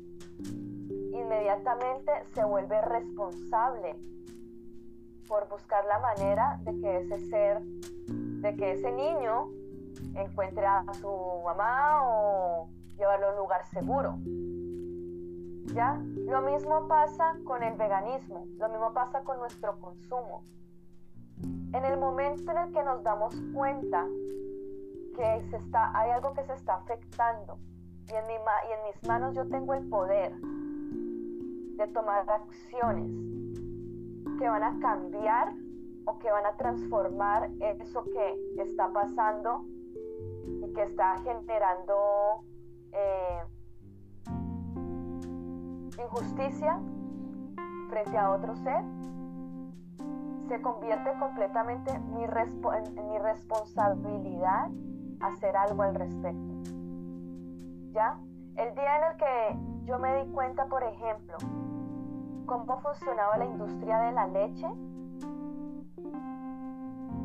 inmediatamente 1.13 2.12
se 2.33 2.43
vuelve 2.43 2.81
responsable 2.81 3.95
por 5.29 5.47
buscar 5.47 5.85
la 5.85 5.99
manera 5.99 6.59
de 6.63 6.77
que 6.81 6.97
ese 6.97 7.19
ser, 7.29 7.62
de 7.62 8.55
que 8.57 8.73
ese 8.73 8.91
niño 8.91 9.49
encuentre 10.15 10.65
a 10.65 10.83
su 10.93 11.41
mamá 11.43 12.01
o 12.03 12.69
llevarlo 12.97 13.27
a 13.27 13.31
un 13.31 13.38
lugar 13.38 13.65
seguro. 13.67 14.17
¿Ya? 15.73 16.01
Lo 16.27 16.41
mismo 16.41 16.88
pasa 16.88 17.35
con 17.45 17.63
el 17.63 17.75
veganismo, 17.75 18.45
lo 18.57 18.69
mismo 18.69 18.93
pasa 18.93 19.23
con 19.23 19.39
nuestro 19.39 19.79
consumo. 19.79 20.43
En 21.73 21.85
el 21.85 21.97
momento 21.97 22.51
en 22.51 22.57
el 22.57 22.73
que 22.73 22.83
nos 22.83 23.03
damos 23.03 23.35
cuenta 23.53 24.05
que 25.15 25.41
se 25.49 25.57
está, 25.57 25.97
hay 25.97 26.12
algo 26.12 26.33
que 26.33 26.43
se 26.43 26.53
está 26.53 26.75
afectando 26.75 27.57
y 28.07 28.15
en, 28.15 28.25
mi, 28.25 28.33
y 28.33 28.71
en 28.71 28.83
mis 28.88 29.07
manos 29.07 29.35
yo 29.35 29.47
tengo 29.47 29.73
el 29.73 29.88
poder 29.88 30.33
de 30.41 31.88
tomar 31.93 32.29
acciones 32.29 33.12
que 34.39 34.49
van 34.49 34.63
a 34.63 34.79
cambiar 34.79 35.53
o 36.05 36.17
que 36.17 36.31
van 36.31 36.45
a 36.45 36.57
transformar 36.57 37.51
eso 37.59 38.03
que 38.05 38.62
está 38.62 38.91
pasando 38.91 39.65
que 40.73 40.84
está 40.84 41.17
generando 41.23 42.43
eh, 42.91 43.43
injusticia 45.97 46.79
frente 47.89 48.17
a 48.17 48.32
otro 48.32 48.55
ser, 48.55 48.84
se 50.47 50.62
convierte 50.62 51.12
completamente 51.19 51.91
en 51.91 52.13
mi, 52.13 52.21
mi 52.21 53.17
responsabilidad 53.19 54.69
hacer 55.21 55.55
algo 55.55 55.84
al 55.84 55.95
respecto. 55.95 56.53
¿Ya? 57.91 58.19
El 58.55 58.73
día 58.75 58.97
en 58.97 59.03
el 59.12 59.17
que 59.17 59.86
yo 59.86 59.99
me 59.99 60.23
di 60.23 60.32
cuenta, 60.32 60.65
por 60.65 60.84
ejemplo, 60.84 61.38
cómo 62.45 62.79
funcionaba 62.79 63.38
la 63.38 63.45
industria 63.45 63.99
de 63.99 64.12
la 64.12 64.27
leche, 64.27 64.67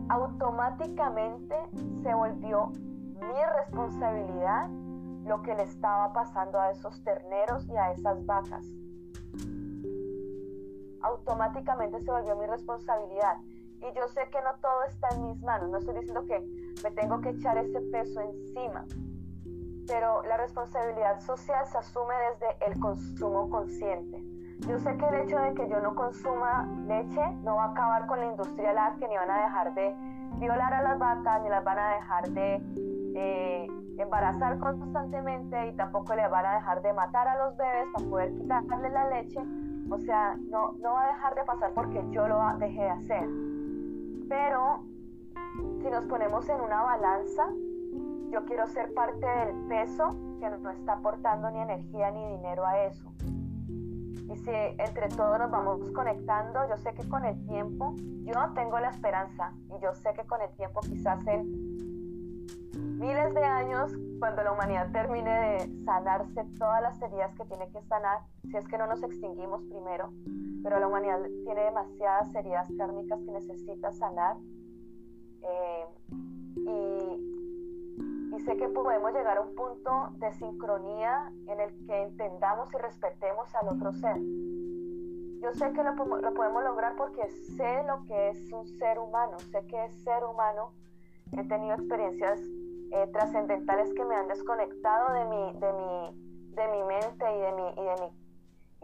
automáticamente 0.09 1.57
se 2.03 2.15
volvió 2.15 2.73
mi 3.15 3.45
responsabilidad 3.57 4.69
lo 5.25 5.43
que 5.43 5.55
le 5.55 5.63
estaba 5.63 6.13
pasando 6.13 6.61
a 6.61 6.71
esos 6.71 7.03
terneros 7.03 7.67
y 7.69 7.77
a 7.77 7.93
esas 7.93 8.25
vacas. 8.27 8.65
Automáticamente 11.01 12.01
se 12.01 12.11
volvió 12.11 12.37
mi 12.37 12.47
responsabilidad. 12.47 13.39
Y 13.81 13.93
yo 13.95 14.09
sé 14.09 14.29
que 14.31 14.41
no 14.43 14.55
todo 14.61 14.85
está 14.89 15.09
en 15.15 15.27
mis 15.27 15.43
manos. 15.43 15.71
No 15.71 15.79
estoy 15.79 15.95
diciendo 15.95 16.25
que 16.27 16.41
me 16.83 16.91
tengo 16.91 17.21
que 17.21 17.31
echar 17.31 17.59
ese 17.59 17.81
peso 17.81 18.21
encima. 18.21 18.85
Pero 19.87 20.23
la 20.23 20.39
responsabilidad 20.39 21.21
social 21.21 21.67
se 21.67 21.79
asume 21.79 22.15
desde 22.31 22.67
el 22.67 22.81
consumo 22.81 23.51
consciente. 23.51 24.23
Yo 24.67 24.79
sé 24.79 24.97
que 24.97 25.07
el 25.07 25.15
hecho 25.17 25.39
de 25.39 25.53
que 25.55 25.69
yo 25.69 25.81
no 25.81 25.95
consuma 25.95 26.67
leche 26.87 27.31
no 27.43 27.57
va 27.57 27.65
a 27.65 27.71
acabar 27.73 28.07
con 28.07 28.21
la 28.21 28.27
industria 28.27 28.73
láctea, 28.73 29.09
ni 29.09 29.17
van 29.17 29.31
a 29.31 29.43
dejar 29.43 29.75
de 29.75 29.95
violar 30.39 30.73
a 30.73 30.83
las 30.83 30.99
vacas, 30.99 31.43
ni 31.43 31.51
las 31.51 31.65
van 31.65 31.79
a 31.79 31.95
dejar 31.97 32.29
de 32.31 32.63
eh, 33.15 33.67
embarazar 33.99 34.59
constantemente 34.59 35.69
y 35.69 35.73
tampoco 35.73 36.15
le 36.15 36.27
van 36.29 36.47
a 36.47 36.55
dejar 36.57 36.83
de 36.83 36.93
matar 36.93 37.29
a 37.29 37.37
los 37.45 37.57
bebés 37.57 37.87
para 37.93 38.07
poder 38.07 38.35
quitarle 38.35 38.91
la 38.91 39.09
leche. 39.09 39.41
O 39.91 39.99
sea, 39.99 40.37
no, 40.51 40.73
no 40.73 40.95
va 40.95 41.05
a 41.05 41.09
dejar 41.09 41.35
de 41.35 41.45
pasar 41.45 41.73
porque 41.75 42.05
yo 42.11 42.27
lo 42.27 42.41
dejé 42.59 42.83
de 42.83 42.91
hacer. 42.91 43.29
Pero 44.29 44.85
si 45.81 45.91
nos 45.91 46.05
ponemos 46.07 46.49
en 46.49 46.61
una 46.61 46.83
balanza, 46.83 47.47
yo 48.31 48.45
quiero 48.47 48.67
ser 48.67 48.93
parte 48.95 49.27
del 49.27 49.55
peso 49.69 50.17
que 50.41 50.51
no 50.51 50.71
está 50.71 50.95
aportando 50.95 51.51
ni 51.51 51.61
energía 51.61 52.11
ni 52.11 52.27
dinero 52.37 52.67
a 52.67 52.85
eso. 52.85 53.13
Y 54.29 54.37
si 54.37 54.51
entre 54.51 55.09
todos 55.09 55.39
nos 55.39 55.51
vamos 55.51 55.91
conectando, 55.93 56.69
yo 56.69 56.77
sé 56.79 56.95
que 56.95 57.09
con 57.09 57.25
el 57.25 57.47
tiempo, 57.47 57.95
yo 58.25 58.33
tengo 58.55 58.81
la 58.81 58.89
esperanza 58.89 59.53
y 59.69 59.81
yo 59.81 59.95
sé 59.95 60.13
que 60.15 60.25
con 60.25 60.41
el 60.41 60.51
tiempo 60.57 60.81
quizás 60.81 61.25
en 61.27 61.94
miles 62.95 63.35
de 63.35 63.45
años, 63.45 63.93
cuando 64.19 64.43
la 64.43 64.53
humanidad 64.53 64.91
termine 64.93 65.31
de 65.31 65.85
sanarse 65.85 66.45
todas 66.59 66.83
las 66.83 67.01
heridas 67.03 67.35
que 67.35 67.45
tiene 67.45 67.69
que 67.71 67.83
sanar, 67.83 68.21
si 68.43 68.57
es 68.57 68.67
que 68.67 68.79
no 68.79 68.87
nos 68.87 69.03
extinguimos 69.03 69.63
primero, 69.65 70.13
pero 70.63 70.79
la 70.81 70.87
humanidad 70.87 71.21
tiene 71.45 71.63
demasiadas 71.63 72.35
heridas 72.35 72.69
kármicas 72.79 73.21
que 73.21 73.33
necesita 73.33 73.93
sanar. 73.93 74.37
Eh, 75.43 75.87
y 76.57 78.41
sé 78.45 78.57
que 78.57 78.69
podemos 78.69 79.13
llegar 79.13 79.39
a 79.39 79.41
un 79.41 79.55
punto 79.55 80.11
de 80.19 80.33
sincronía 80.33 81.33
en 81.49 81.61
el 81.61 81.87
que 81.87 82.03
entendamos 82.03 82.73
y 82.75 82.79
respetemos 82.79 83.55
al 83.55 83.69
otro 83.69 83.93
ser. 83.93 84.17
Yo 85.41 85.53
sé 85.53 85.73
que 85.73 85.83
lo, 85.83 85.95
lo, 85.95 86.35
podemos 86.35 86.65
lograr 86.65 86.97
porque 86.97 87.29
sé 87.57 87.83
lo 87.87 88.05
que 88.07 88.31
es 88.31 88.53
un 88.53 88.67
ser 88.67 88.99
humano, 88.99 89.39
sé 89.51 89.67
que 89.67 89.85
es 89.85 89.93
ser 90.03 90.25
humano 90.25 90.73
he 91.33 91.45
tenido 91.45 91.75
experiencias 91.75 92.41
eh, 92.95 93.09
trascendentales 93.13 93.93
que 93.95 94.05
me 94.05 94.15
han 94.15 94.29
desconectado 94.29 95.13
de 95.13 95.25
mi, 95.27 95.53
de 95.59 95.73
mi, 95.73 96.55
de 96.55 96.69
mi 96.69 96.85
mente 96.85 97.37
y 97.37 97.41
de 97.41 97.53
mi, 97.53 97.69
y 97.71 97.85
de 97.85 97.97
mi 98.01 98.25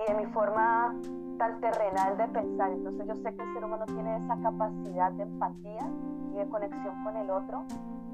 y 0.00 0.12
de 0.12 0.14
mi 0.14 0.26
forma 0.32 0.94
tan 1.38 1.60
terrenal 1.60 2.16
de 2.16 2.26
pensar. 2.28 2.70
Entonces 2.70 3.06
yo 3.06 3.14
sé 3.16 3.34
que 3.34 3.42
el 3.42 3.54
ser 3.54 3.64
humano 3.64 3.84
tiene 3.86 4.16
esa 4.16 4.36
capacidad 4.40 5.12
de 5.12 5.24
empatía 5.24 5.90
y 6.32 6.36
de 6.36 6.48
conexión 6.48 7.04
con 7.04 7.16
el 7.16 7.30
otro. 7.30 7.64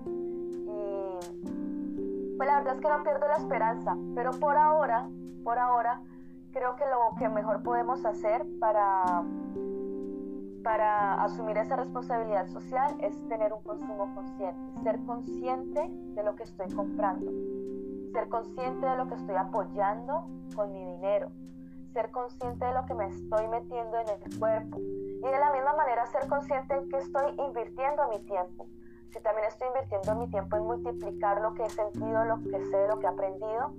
Y 0.07 1.19
pues 2.37 2.49
la 2.49 2.59
verdad 2.59 2.75
es 2.75 2.81
que 2.81 2.89
no 2.89 3.03
pierdo 3.03 3.29
la 3.29 3.37
esperanza, 3.37 3.97
pero 4.15 4.33
por 4.33 4.57
ahora, 4.57 5.09
por 5.45 5.59
ahora, 5.59 6.01
creo 6.53 6.77
que 6.77 6.85
lo 6.87 7.17
que 7.19 7.29
mejor 7.29 7.63
podemos 7.63 8.05
hacer 8.05 8.45
para, 8.59 9.23
para 10.67 11.23
asumir 11.23 11.57
esa 11.59 11.77
responsabilidad 11.77 12.49
social 12.49 12.97
es 13.01 13.15
tener 13.29 13.53
un 13.53 13.63
consumo 13.63 14.13
consciente, 14.17 14.83
ser 14.83 14.99
consciente 15.07 15.89
de 15.89 16.23
lo 16.25 16.35
que 16.35 16.43
estoy 16.43 16.67
comprando, 16.75 17.31
ser 18.13 18.29
consciente 18.29 18.85
de 18.85 18.97
lo 18.97 19.07
que 19.07 19.15
estoy 19.15 19.37
apoyando 19.37 20.27
con 20.57 20.73
mi 20.73 20.85
dinero, 20.85 21.31
ser 21.93 22.11
consciente 22.11 22.65
de 22.65 22.75
lo 22.75 22.85
que 22.85 22.95
me 22.95 23.07
estoy 23.07 23.47
metiendo 23.47 23.97
en 23.97 24.09
el 24.09 24.39
cuerpo 24.41 24.79
y 24.81 25.31
de 25.31 25.39
la 25.39 25.53
misma 25.53 25.73
manera 25.75 26.05
ser 26.07 26.27
consciente 26.27 26.75
en 26.75 26.89
que 26.89 26.97
estoy 26.97 27.33
invirtiendo 27.39 28.09
mi 28.09 28.19
tiempo. 28.25 28.67
Si 29.13 29.21
también 29.21 29.47
estoy 29.47 29.69
invirtiendo 29.69 30.17
mi 30.17 30.29
tiempo 30.33 30.57
en 30.57 30.65
multiplicar 30.65 31.43
lo 31.43 31.55
que 31.55 31.63
he 31.63 31.71
sentido, 31.71 32.25
lo 32.25 32.43
que 32.43 32.61
sé, 32.65 32.89
lo 32.89 32.99
que 32.99 33.07
he 33.07 33.09
aprendido, 33.09 33.73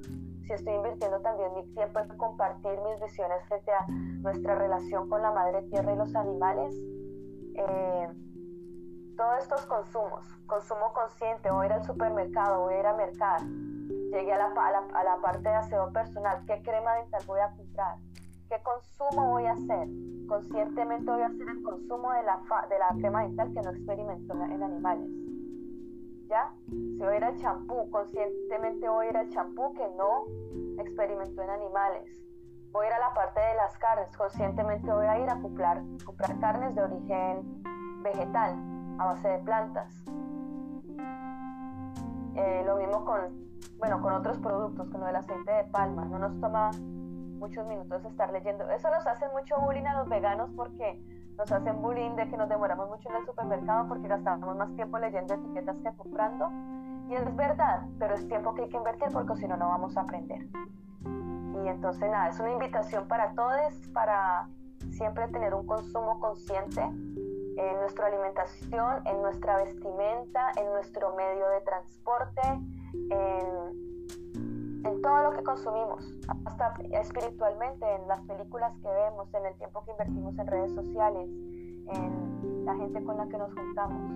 si 0.48 0.54
estoy 0.54 0.74
invirtiendo 0.76 1.20
también 1.20 1.54
mi 1.54 1.64
tiempo 1.74 2.00
en 2.00 2.08
compartir 2.18 2.72
mis 2.80 3.02
visiones 3.02 3.44
frente 3.48 3.72
a 3.72 3.86
nuestra 4.22 4.56
relación 4.56 5.10
con 5.10 5.22
la 5.22 5.32
madre 5.32 5.62
tierra 5.64 5.94
y 5.94 5.98
los 5.98 6.16
animales, 6.16 6.74
eh, 7.56 8.08
todos 9.18 9.40
estos 9.40 9.66
consumos, 9.66 10.26
consumo 10.46 10.94
consciente, 10.94 11.52
o 11.52 11.64
ir 11.66 11.74
al 11.74 11.84
supermercado, 11.84 12.64
o 12.64 12.72
ir 12.72 12.86
a 12.86 12.94
mercar, 12.94 13.42
llegué 13.42 14.32
a 14.32 14.38
la, 14.38 15.18
parte 15.22 15.50
de 15.50 15.56
aseo 15.56 15.92
personal, 15.92 16.42
¿qué 16.46 16.62
crema 16.62 16.96
dental 16.96 17.24
voy 17.28 17.42
a 17.42 17.52
comprar? 17.54 17.98
¿Qué 18.48 18.56
consumo 18.64 19.32
voy 19.32 19.46
a 19.48 19.52
hacer? 19.52 19.90
Conscientemente 20.30 21.12
voy 21.12 21.22
a 21.22 21.28
hacer 21.28 21.50
el 21.50 21.62
consumo 21.62 22.12
de 22.14 22.24
la, 22.24 22.40
crema 22.98 23.24
dental 23.24 23.54
que 23.54 23.62
no 23.62 23.72
experimento 23.72 24.34
en 24.34 24.64
animales. 24.64 25.27
¿Ya? 26.28 26.54
Si 26.70 26.98
voy 27.00 27.14
a 27.14 27.18
ir 27.18 27.24
al 27.24 27.38
champú, 27.38 27.90
conscientemente 27.90 28.90
voy 28.90 29.06
a 29.06 29.10
ir 29.10 29.18
al 29.18 29.30
champú 29.30 29.74
que 29.74 29.88
no 29.96 30.26
experimentó 30.82 31.42
en 31.42 31.50
animales. 31.50 32.24
Voy 32.72 32.86
a 32.86 32.90
ir 32.90 32.94
a 32.94 33.00
la 33.00 33.14
parte 33.14 33.40
de 33.40 33.56
las 33.56 33.78
carnes, 33.78 34.16
conscientemente 34.18 34.92
voy 34.92 35.06
a 35.06 35.20
ir 35.20 35.30
a 35.30 35.40
comprar, 35.42 35.82
comprar 36.06 36.40
carnes 36.40 36.76
de 36.76 36.82
origen 36.82 37.64
vegetal, 38.04 38.56
a 39.00 39.06
base 39.06 39.28
de 39.28 39.40
plantas. 39.40 40.06
Eh, 42.36 42.64
lo 42.66 42.76
mismo 42.76 43.06
con 43.06 43.48
bueno, 43.78 44.02
con 44.02 44.14
otros 44.14 44.38
productos, 44.40 44.90
con 44.90 45.08
el 45.08 45.16
aceite 45.16 45.52
de 45.52 45.64
palma. 45.66 46.06
No 46.06 46.20
nos 46.20 46.40
toma 46.40 46.72
muchos 47.40 47.66
minutos 47.68 48.04
estar 48.06 48.32
leyendo. 48.32 48.70
Eso 48.70 48.90
nos 48.90 49.06
hace 49.06 49.28
mucho 49.30 49.56
bullying 49.62 49.86
a 49.86 50.00
los 50.00 50.10
veganos 50.10 50.50
porque 50.56 51.00
nos 51.38 51.52
hacen 51.52 51.82
bullying 51.82 52.16
de 52.16 52.28
que 52.30 52.38
nos 52.38 52.50
demoramos 52.50 52.90
mucho 52.90 53.10
en 53.10 53.18
el 53.18 53.26
supermercado 53.26 53.88
porque 53.88 54.08
gastamos 54.08 54.56
más 54.56 54.74
tiempo 54.76 54.98
leyendo 54.98 55.36
etiquetas 55.36 55.78
que 55.80 55.96
comprando. 55.96 56.50
Y 57.08 57.14
es 57.14 57.36
verdad, 57.36 57.84
pero 58.00 58.16
es 58.16 58.28
tiempo 58.28 58.54
que 58.54 58.64
hay 58.64 58.70
que 58.70 58.78
invertir 58.78 59.10
porque 59.14 59.36
si 59.36 59.48
no, 59.48 59.56
no 59.56 59.70
vamos 59.70 59.96
a 59.96 60.02
aprender. 60.02 60.48
Y 61.64 61.68
entonces, 61.68 62.10
nada, 62.10 62.30
es 62.30 62.40
una 62.40 62.52
invitación 62.52 63.08
para 63.08 63.34
todos 63.34 63.88
para 63.94 64.50
siempre 64.92 65.28
tener 65.30 65.54
un 65.54 65.66
consumo 65.66 66.20
consciente 66.20 66.82
en 66.82 67.80
nuestra 67.80 68.08
alimentación, 68.08 69.06
en 69.06 69.22
nuestra 69.22 69.58
vestimenta, 69.58 70.52
en 70.58 70.66
nuestro 70.74 71.16
medio 71.16 71.48
de 71.50 71.62
transporte, 71.62 72.42
en, 73.10 73.87
en 74.88 75.02
todo 75.02 75.24
lo 75.24 75.32
que 75.32 75.44
consumimos, 75.44 76.04
hasta 76.46 76.74
espiritualmente, 76.92 77.86
en 77.96 78.08
las 78.08 78.22
películas 78.22 78.74
que 78.82 78.88
vemos, 78.88 79.34
en 79.34 79.46
el 79.46 79.56
tiempo 79.56 79.84
que 79.84 79.92
invertimos 79.92 80.38
en 80.40 80.48
redes 80.48 80.74
sociales, 80.74 81.30
en 81.30 82.66
la 82.66 82.76
gente 82.76 83.04
con 83.04 83.18
la 83.18 83.28
que 83.28 83.38
nos 83.38 83.54
juntamos. 83.54 84.12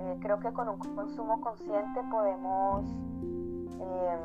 Eh, 0.00 0.18
creo 0.20 0.40
que 0.40 0.52
con 0.52 0.68
un 0.68 0.78
consumo 0.78 1.40
consciente 1.40 2.02
podemos 2.10 2.84
eh, 3.80 4.18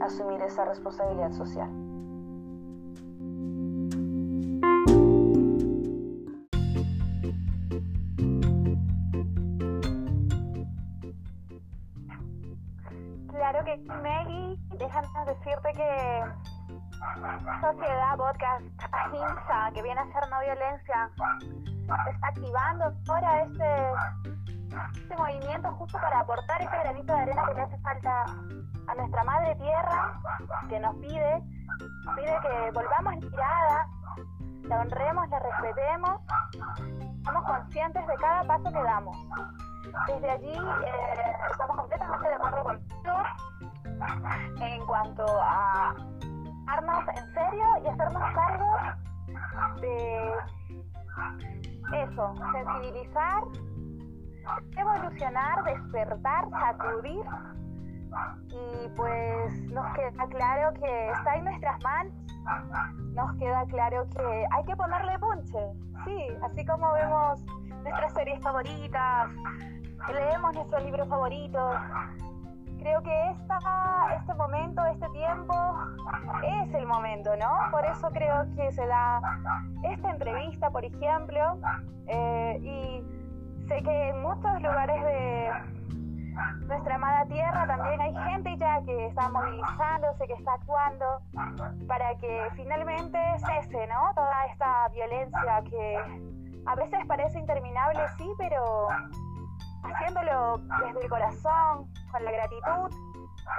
asumir 0.00 0.40
esa 0.42 0.64
responsabilidad 0.64 1.32
social. 1.32 1.83
Decirte 15.26 15.72
que 15.72 16.24
Sociedad 17.60 18.16
Podcast 18.16 18.64
Ahimsa, 18.92 19.70
que 19.74 19.82
viene 19.82 20.00
a 20.00 20.12
ser 20.12 20.28
no 20.30 20.40
violencia, 20.40 21.10
está 22.10 22.28
activando 22.28 22.92
ahora 23.08 23.42
este, 23.42 23.92
este 25.00 25.16
movimiento 25.16 25.70
justo 25.72 25.98
para 25.98 26.20
aportar 26.20 26.62
ese 26.62 26.76
granito 26.76 27.12
de 27.12 27.20
arena 27.20 27.44
que 27.46 27.54
le 27.54 27.60
hace 27.62 27.78
falta 27.78 28.24
a 28.86 28.94
nuestra 28.96 29.24
madre 29.24 29.54
tierra, 29.56 30.20
que 30.68 30.80
nos 30.80 30.94
pide, 30.96 31.42
pide 32.16 32.38
que 32.42 32.70
volvamos 32.72 33.14
la 33.32 33.86
la 34.68 34.80
honremos, 34.80 35.28
la 35.28 35.38
respetemos, 35.40 36.20
somos 37.24 37.44
conscientes 37.44 38.06
de 38.06 38.14
cada 38.16 38.44
paso 38.44 38.64
que 38.64 38.82
damos. 38.82 39.16
Desde 40.06 40.30
allí 40.30 40.52
eh, 40.52 41.36
estamos 41.50 41.76
completamente 41.76 42.28
de 42.28 42.34
acuerdo 42.34 42.64
con 42.64 42.80
en 44.60 44.86
cuanto 44.86 45.24
a 45.26 45.94
darnos 46.66 47.04
en 47.08 47.34
serio 47.34 47.64
y 47.84 47.88
hacernos 47.88 48.22
cargo 48.34 48.76
de 49.80 50.32
eso, 51.92 52.34
sensibilizar, 52.52 53.42
evolucionar, 54.76 55.64
despertar, 55.64 56.50
sacudir. 56.50 57.24
Y 58.48 58.88
pues 58.96 59.62
nos 59.72 59.92
queda 59.94 60.26
claro 60.28 60.72
que 60.74 61.10
está 61.10 61.34
en 61.34 61.44
nuestras 61.44 61.82
manos, 61.82 62.12
nos 63.12 63.36
queda 63.38 63.64
claro 63.66 64.06
que 64.10 64.46
hay 64.52 64.64
que 64.64 64.76
ponerle 64.76 65.18
punche, 65.18 65.72
sí, 66.04 66.28
así 66.42 66.64
como 66.64 66.92
vemos 66.92 67.44
nuestras 67.82 68.12
series 68.14 68.40
favoritas, 68.40 69.30
leemos 70.12 70.54
nuestros 70.54 70.84
libros 70.84 71.08
favoritos, 71.08 71.76
creo 72.84 73.02
que 73.02 73.30
este 74.14 74.34
momento, 74.34 74.84
este 74.84 75.08
tiempo 75.08 75.54
es 76.42 76.74
el 76.74 76.86
momento, 76.86 77.34
¿no? 77.36 77.56
Por 77.70 77.82
eso 77.86 78.10
creo 78.10 78.44
que 78.56 78.70
se 78.72 78.86
da 78.86 79.22
esta 79.84 80.10
entrevista, 80.10 80.68
por 80.68 80.84
ejemplo, 80.84 81.58
eh, 82.08 82.60
y 82.62 83.66
sé 83.68 83.82
que 83.82 84.08
en 84.10 84.20
muchos 84.20 84.60
lugares 84.60 85.02
de 85.02 85.50
nuestra 86.66 86.96
amada 86.96 87.24
tierra 87.24 87.66
también 87.66 88.00
hay 88.02 88.14
gente 88.30 88.54
ya 88.58 88.82
que 88.82 89.06
está 89.06 89.30
movilizándose, 89.30 90.26
que 90.26 90.34
está 90.34 90.52
actuando 90.52 91.06
para 91.88 92.14
que 92.16 92.48
finalmente 92.54 93.18
cese, 93.38 93.86
¿no? 93.86 94.12
Toda 94.14 94.44
esta 94.50 94.88
violencia 94.88 95.62
que 95.70 95.98
a 96.66 96.74
veces 96.74 97.00
parece 97.06 97.38
interminable, 97.38 98.00
sí, 98.18 98.28
pero 98.36 98.88
haciéndolo 99.84 100.58
desde 100.84 101.02
el 101.02 101.08
corazón, 101.08 101.92
con 102.10 102.24
la 102.24 102.32
gratitud. 102.32 102.96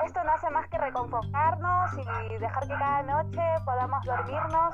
Esto 0.05 0.23
no 0.23 0.31
hace 0.31 0.49
más 0.49 0.67
que 0.69 0.77
reconfortarnos 0.77 1.91
y 1.93 2.37
dejar 2.39 2.63
que 2.63 2.73
cada 2.73 3.03
noche 3.03 3.41
podamos 3.63 4.03
dormirnos 4.03 4.73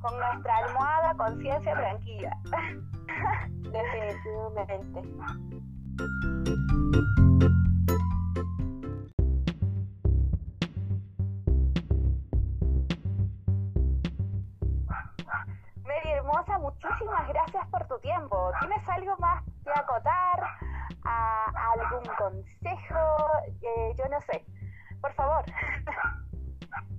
con 0.00 0.18
nuestra 0.18 0.56
almohada, 0.56 1.14
conciencia 1.14 1.74
tranquila. 1.74 2.36
Definitivamente. 3.48 5.02
Mary 15.84 16.10
hermosa, 16.10 16.58
muchísimas 16.58 17.28
gracias 17.28 17.66
por 17.68 17.86
tu 17.86 17.98
tiempo. 18.00 18.50
¿Tienes 18.60 18.88
algo 18.88 19.16
más? 19.18 19.44
Algún 21.88 22.14
consejo, 22.16 22.98
eh, 23.62 23.94
yo 23.96 24.04
no 24.08 24.20
sé. 24.22 24.44
Por 25.00 25.12
favor. 25.14 25.44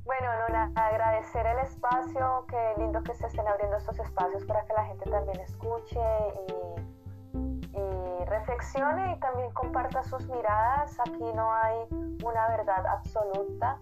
Bueno, 0.04 0.28
Luna, 0.48 0.72
agradecer 0.74 1.46
el 1.46 1.60
espacio, 1.60 2.44
qué 2.50 2.74
lindo 2.80 3.04
que 3.04 3.14
se 3.14 3.28
estén 3.28 3.48
abriendo 3.48 3.78
estos 3.78 4.00
espacios 4.00 4.44
para 4.46 4.66
que 4.66 4.74
la 4.74 4.86
gente 4.86 5.08
también 5.08 5.40
escuche 5.42 6.00
y, 6.48 8.26
reflexione 8.26 9.14
y 9.14 9.20
también 9.20 9.52
comparta 9.52 10.04
sus 10.04 10.28
miradas. 10.28 11.00
Aquí 11.02 11.32
no 11.36 11.54
hay 11.54 11.78
una 12.24 12.48
verdad 12.48 12.88
absoluta. 12.88 13.78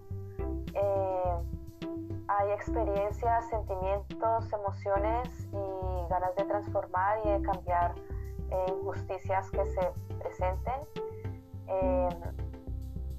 Eh, 0.74 1.34
hay 2.28 2.50
experiencias, 2.50 3.48
sentimientos, 3.48 4.52
emociones 4.52 5.48
y 5.50 6.08
ganas 6.10 6.34
de 6.36 6.44
transformar 6.44 7.20
y 7.24 7.30
de 7.30 7.42
cambiar 7.42 7.94
e 8.50 8.72
injusticias 8.72 9.50
que 9.50 9.66
se 9.66 9.92
presenten. 10.18 10.80
Eh, 11.66 12.08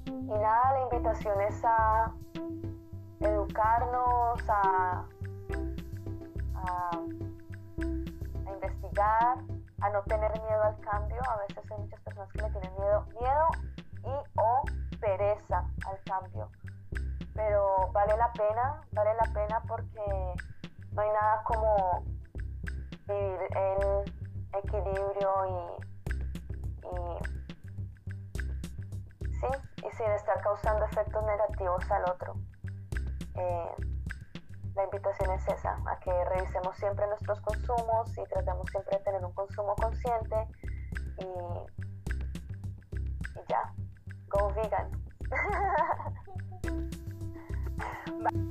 y 0.06 0.32
nada, 0.32 0.72
la 0.72 0.82
invitación 0.82 1.40
es 1.42 1.64
a 1.64 2.12
educarnos, 3.20 4.48
a, 4.48 5.04
a, 6.54 6.90
investigar, 8.54 9.38
a 9.80 9.90
no 9.90 10.02
tener 10.04 10.30
miedo 10.42 10.62
al 10.62 10.78
cambio. 10.80 11.20
A 11.28 11.36
veces 11.38 11.70
hay 11.70 11.78
muchas 11.78 12.00
personas 12.00 12.32
que 12.32 12.42
le 12.42 12.50
tienen 12.50 12.72
miedo, 12.78 13.06
miedo 13.20 13.46
y 14.04 14.40
o 14.40 14.62
pereza 15.00 15.64
al 15.86 16.00
cambio. 16.04 16.48
Pero 17.34 17.90
vale 17.92 18.16
la 18.16 18.32
pena, 18.32 18.80
vale 18.92 19.10
la 19.14 19.32
pena 19.32 19.62
porque 19.66 20.34
no 20.92 21.02
hay 21.02 21.10
nada 21.10 21.42
como 21.44 22.04
vivir 23.06 23.40
en 23.56 24.19
equilibrio 24.58 25.30
y, 25.46 25.56
y, 26.86 26.90
sí, 29.32 29.46
y 29.76 29.90
sin 29.96 30.10
estar 30.12 30.40
causando 30.42 30.84
efectos 30.84 31.24
negativos 31.24 31.90
al 31.90 32.04
otro. 32.10 32.34
Eh, 33.36 33.74
la 34.74 34.84
invitación 34.84 35.30
es 35.32 35.48
esa, 35.48 35.80
a 35.86 35.98
que 36.00 36.12
revisemos 36.26 36.76
siempre 36.76 37.06
nuestros 37.08 37.40
consumos 37.40 38.10
y 38.16 38.22
tratemos 38.32 38.68
siempre 38.70 38.98
de 38.98 39.04
tener 39.04 39.24
un 39.24 39.32
consumo 39.32 39.74
consciente 39.76 40.36
y, 41.18 41.24
y 43.38 43.40
ya, 43.48 43.72
go 44.28 44.52
vegan. 44.54 44.90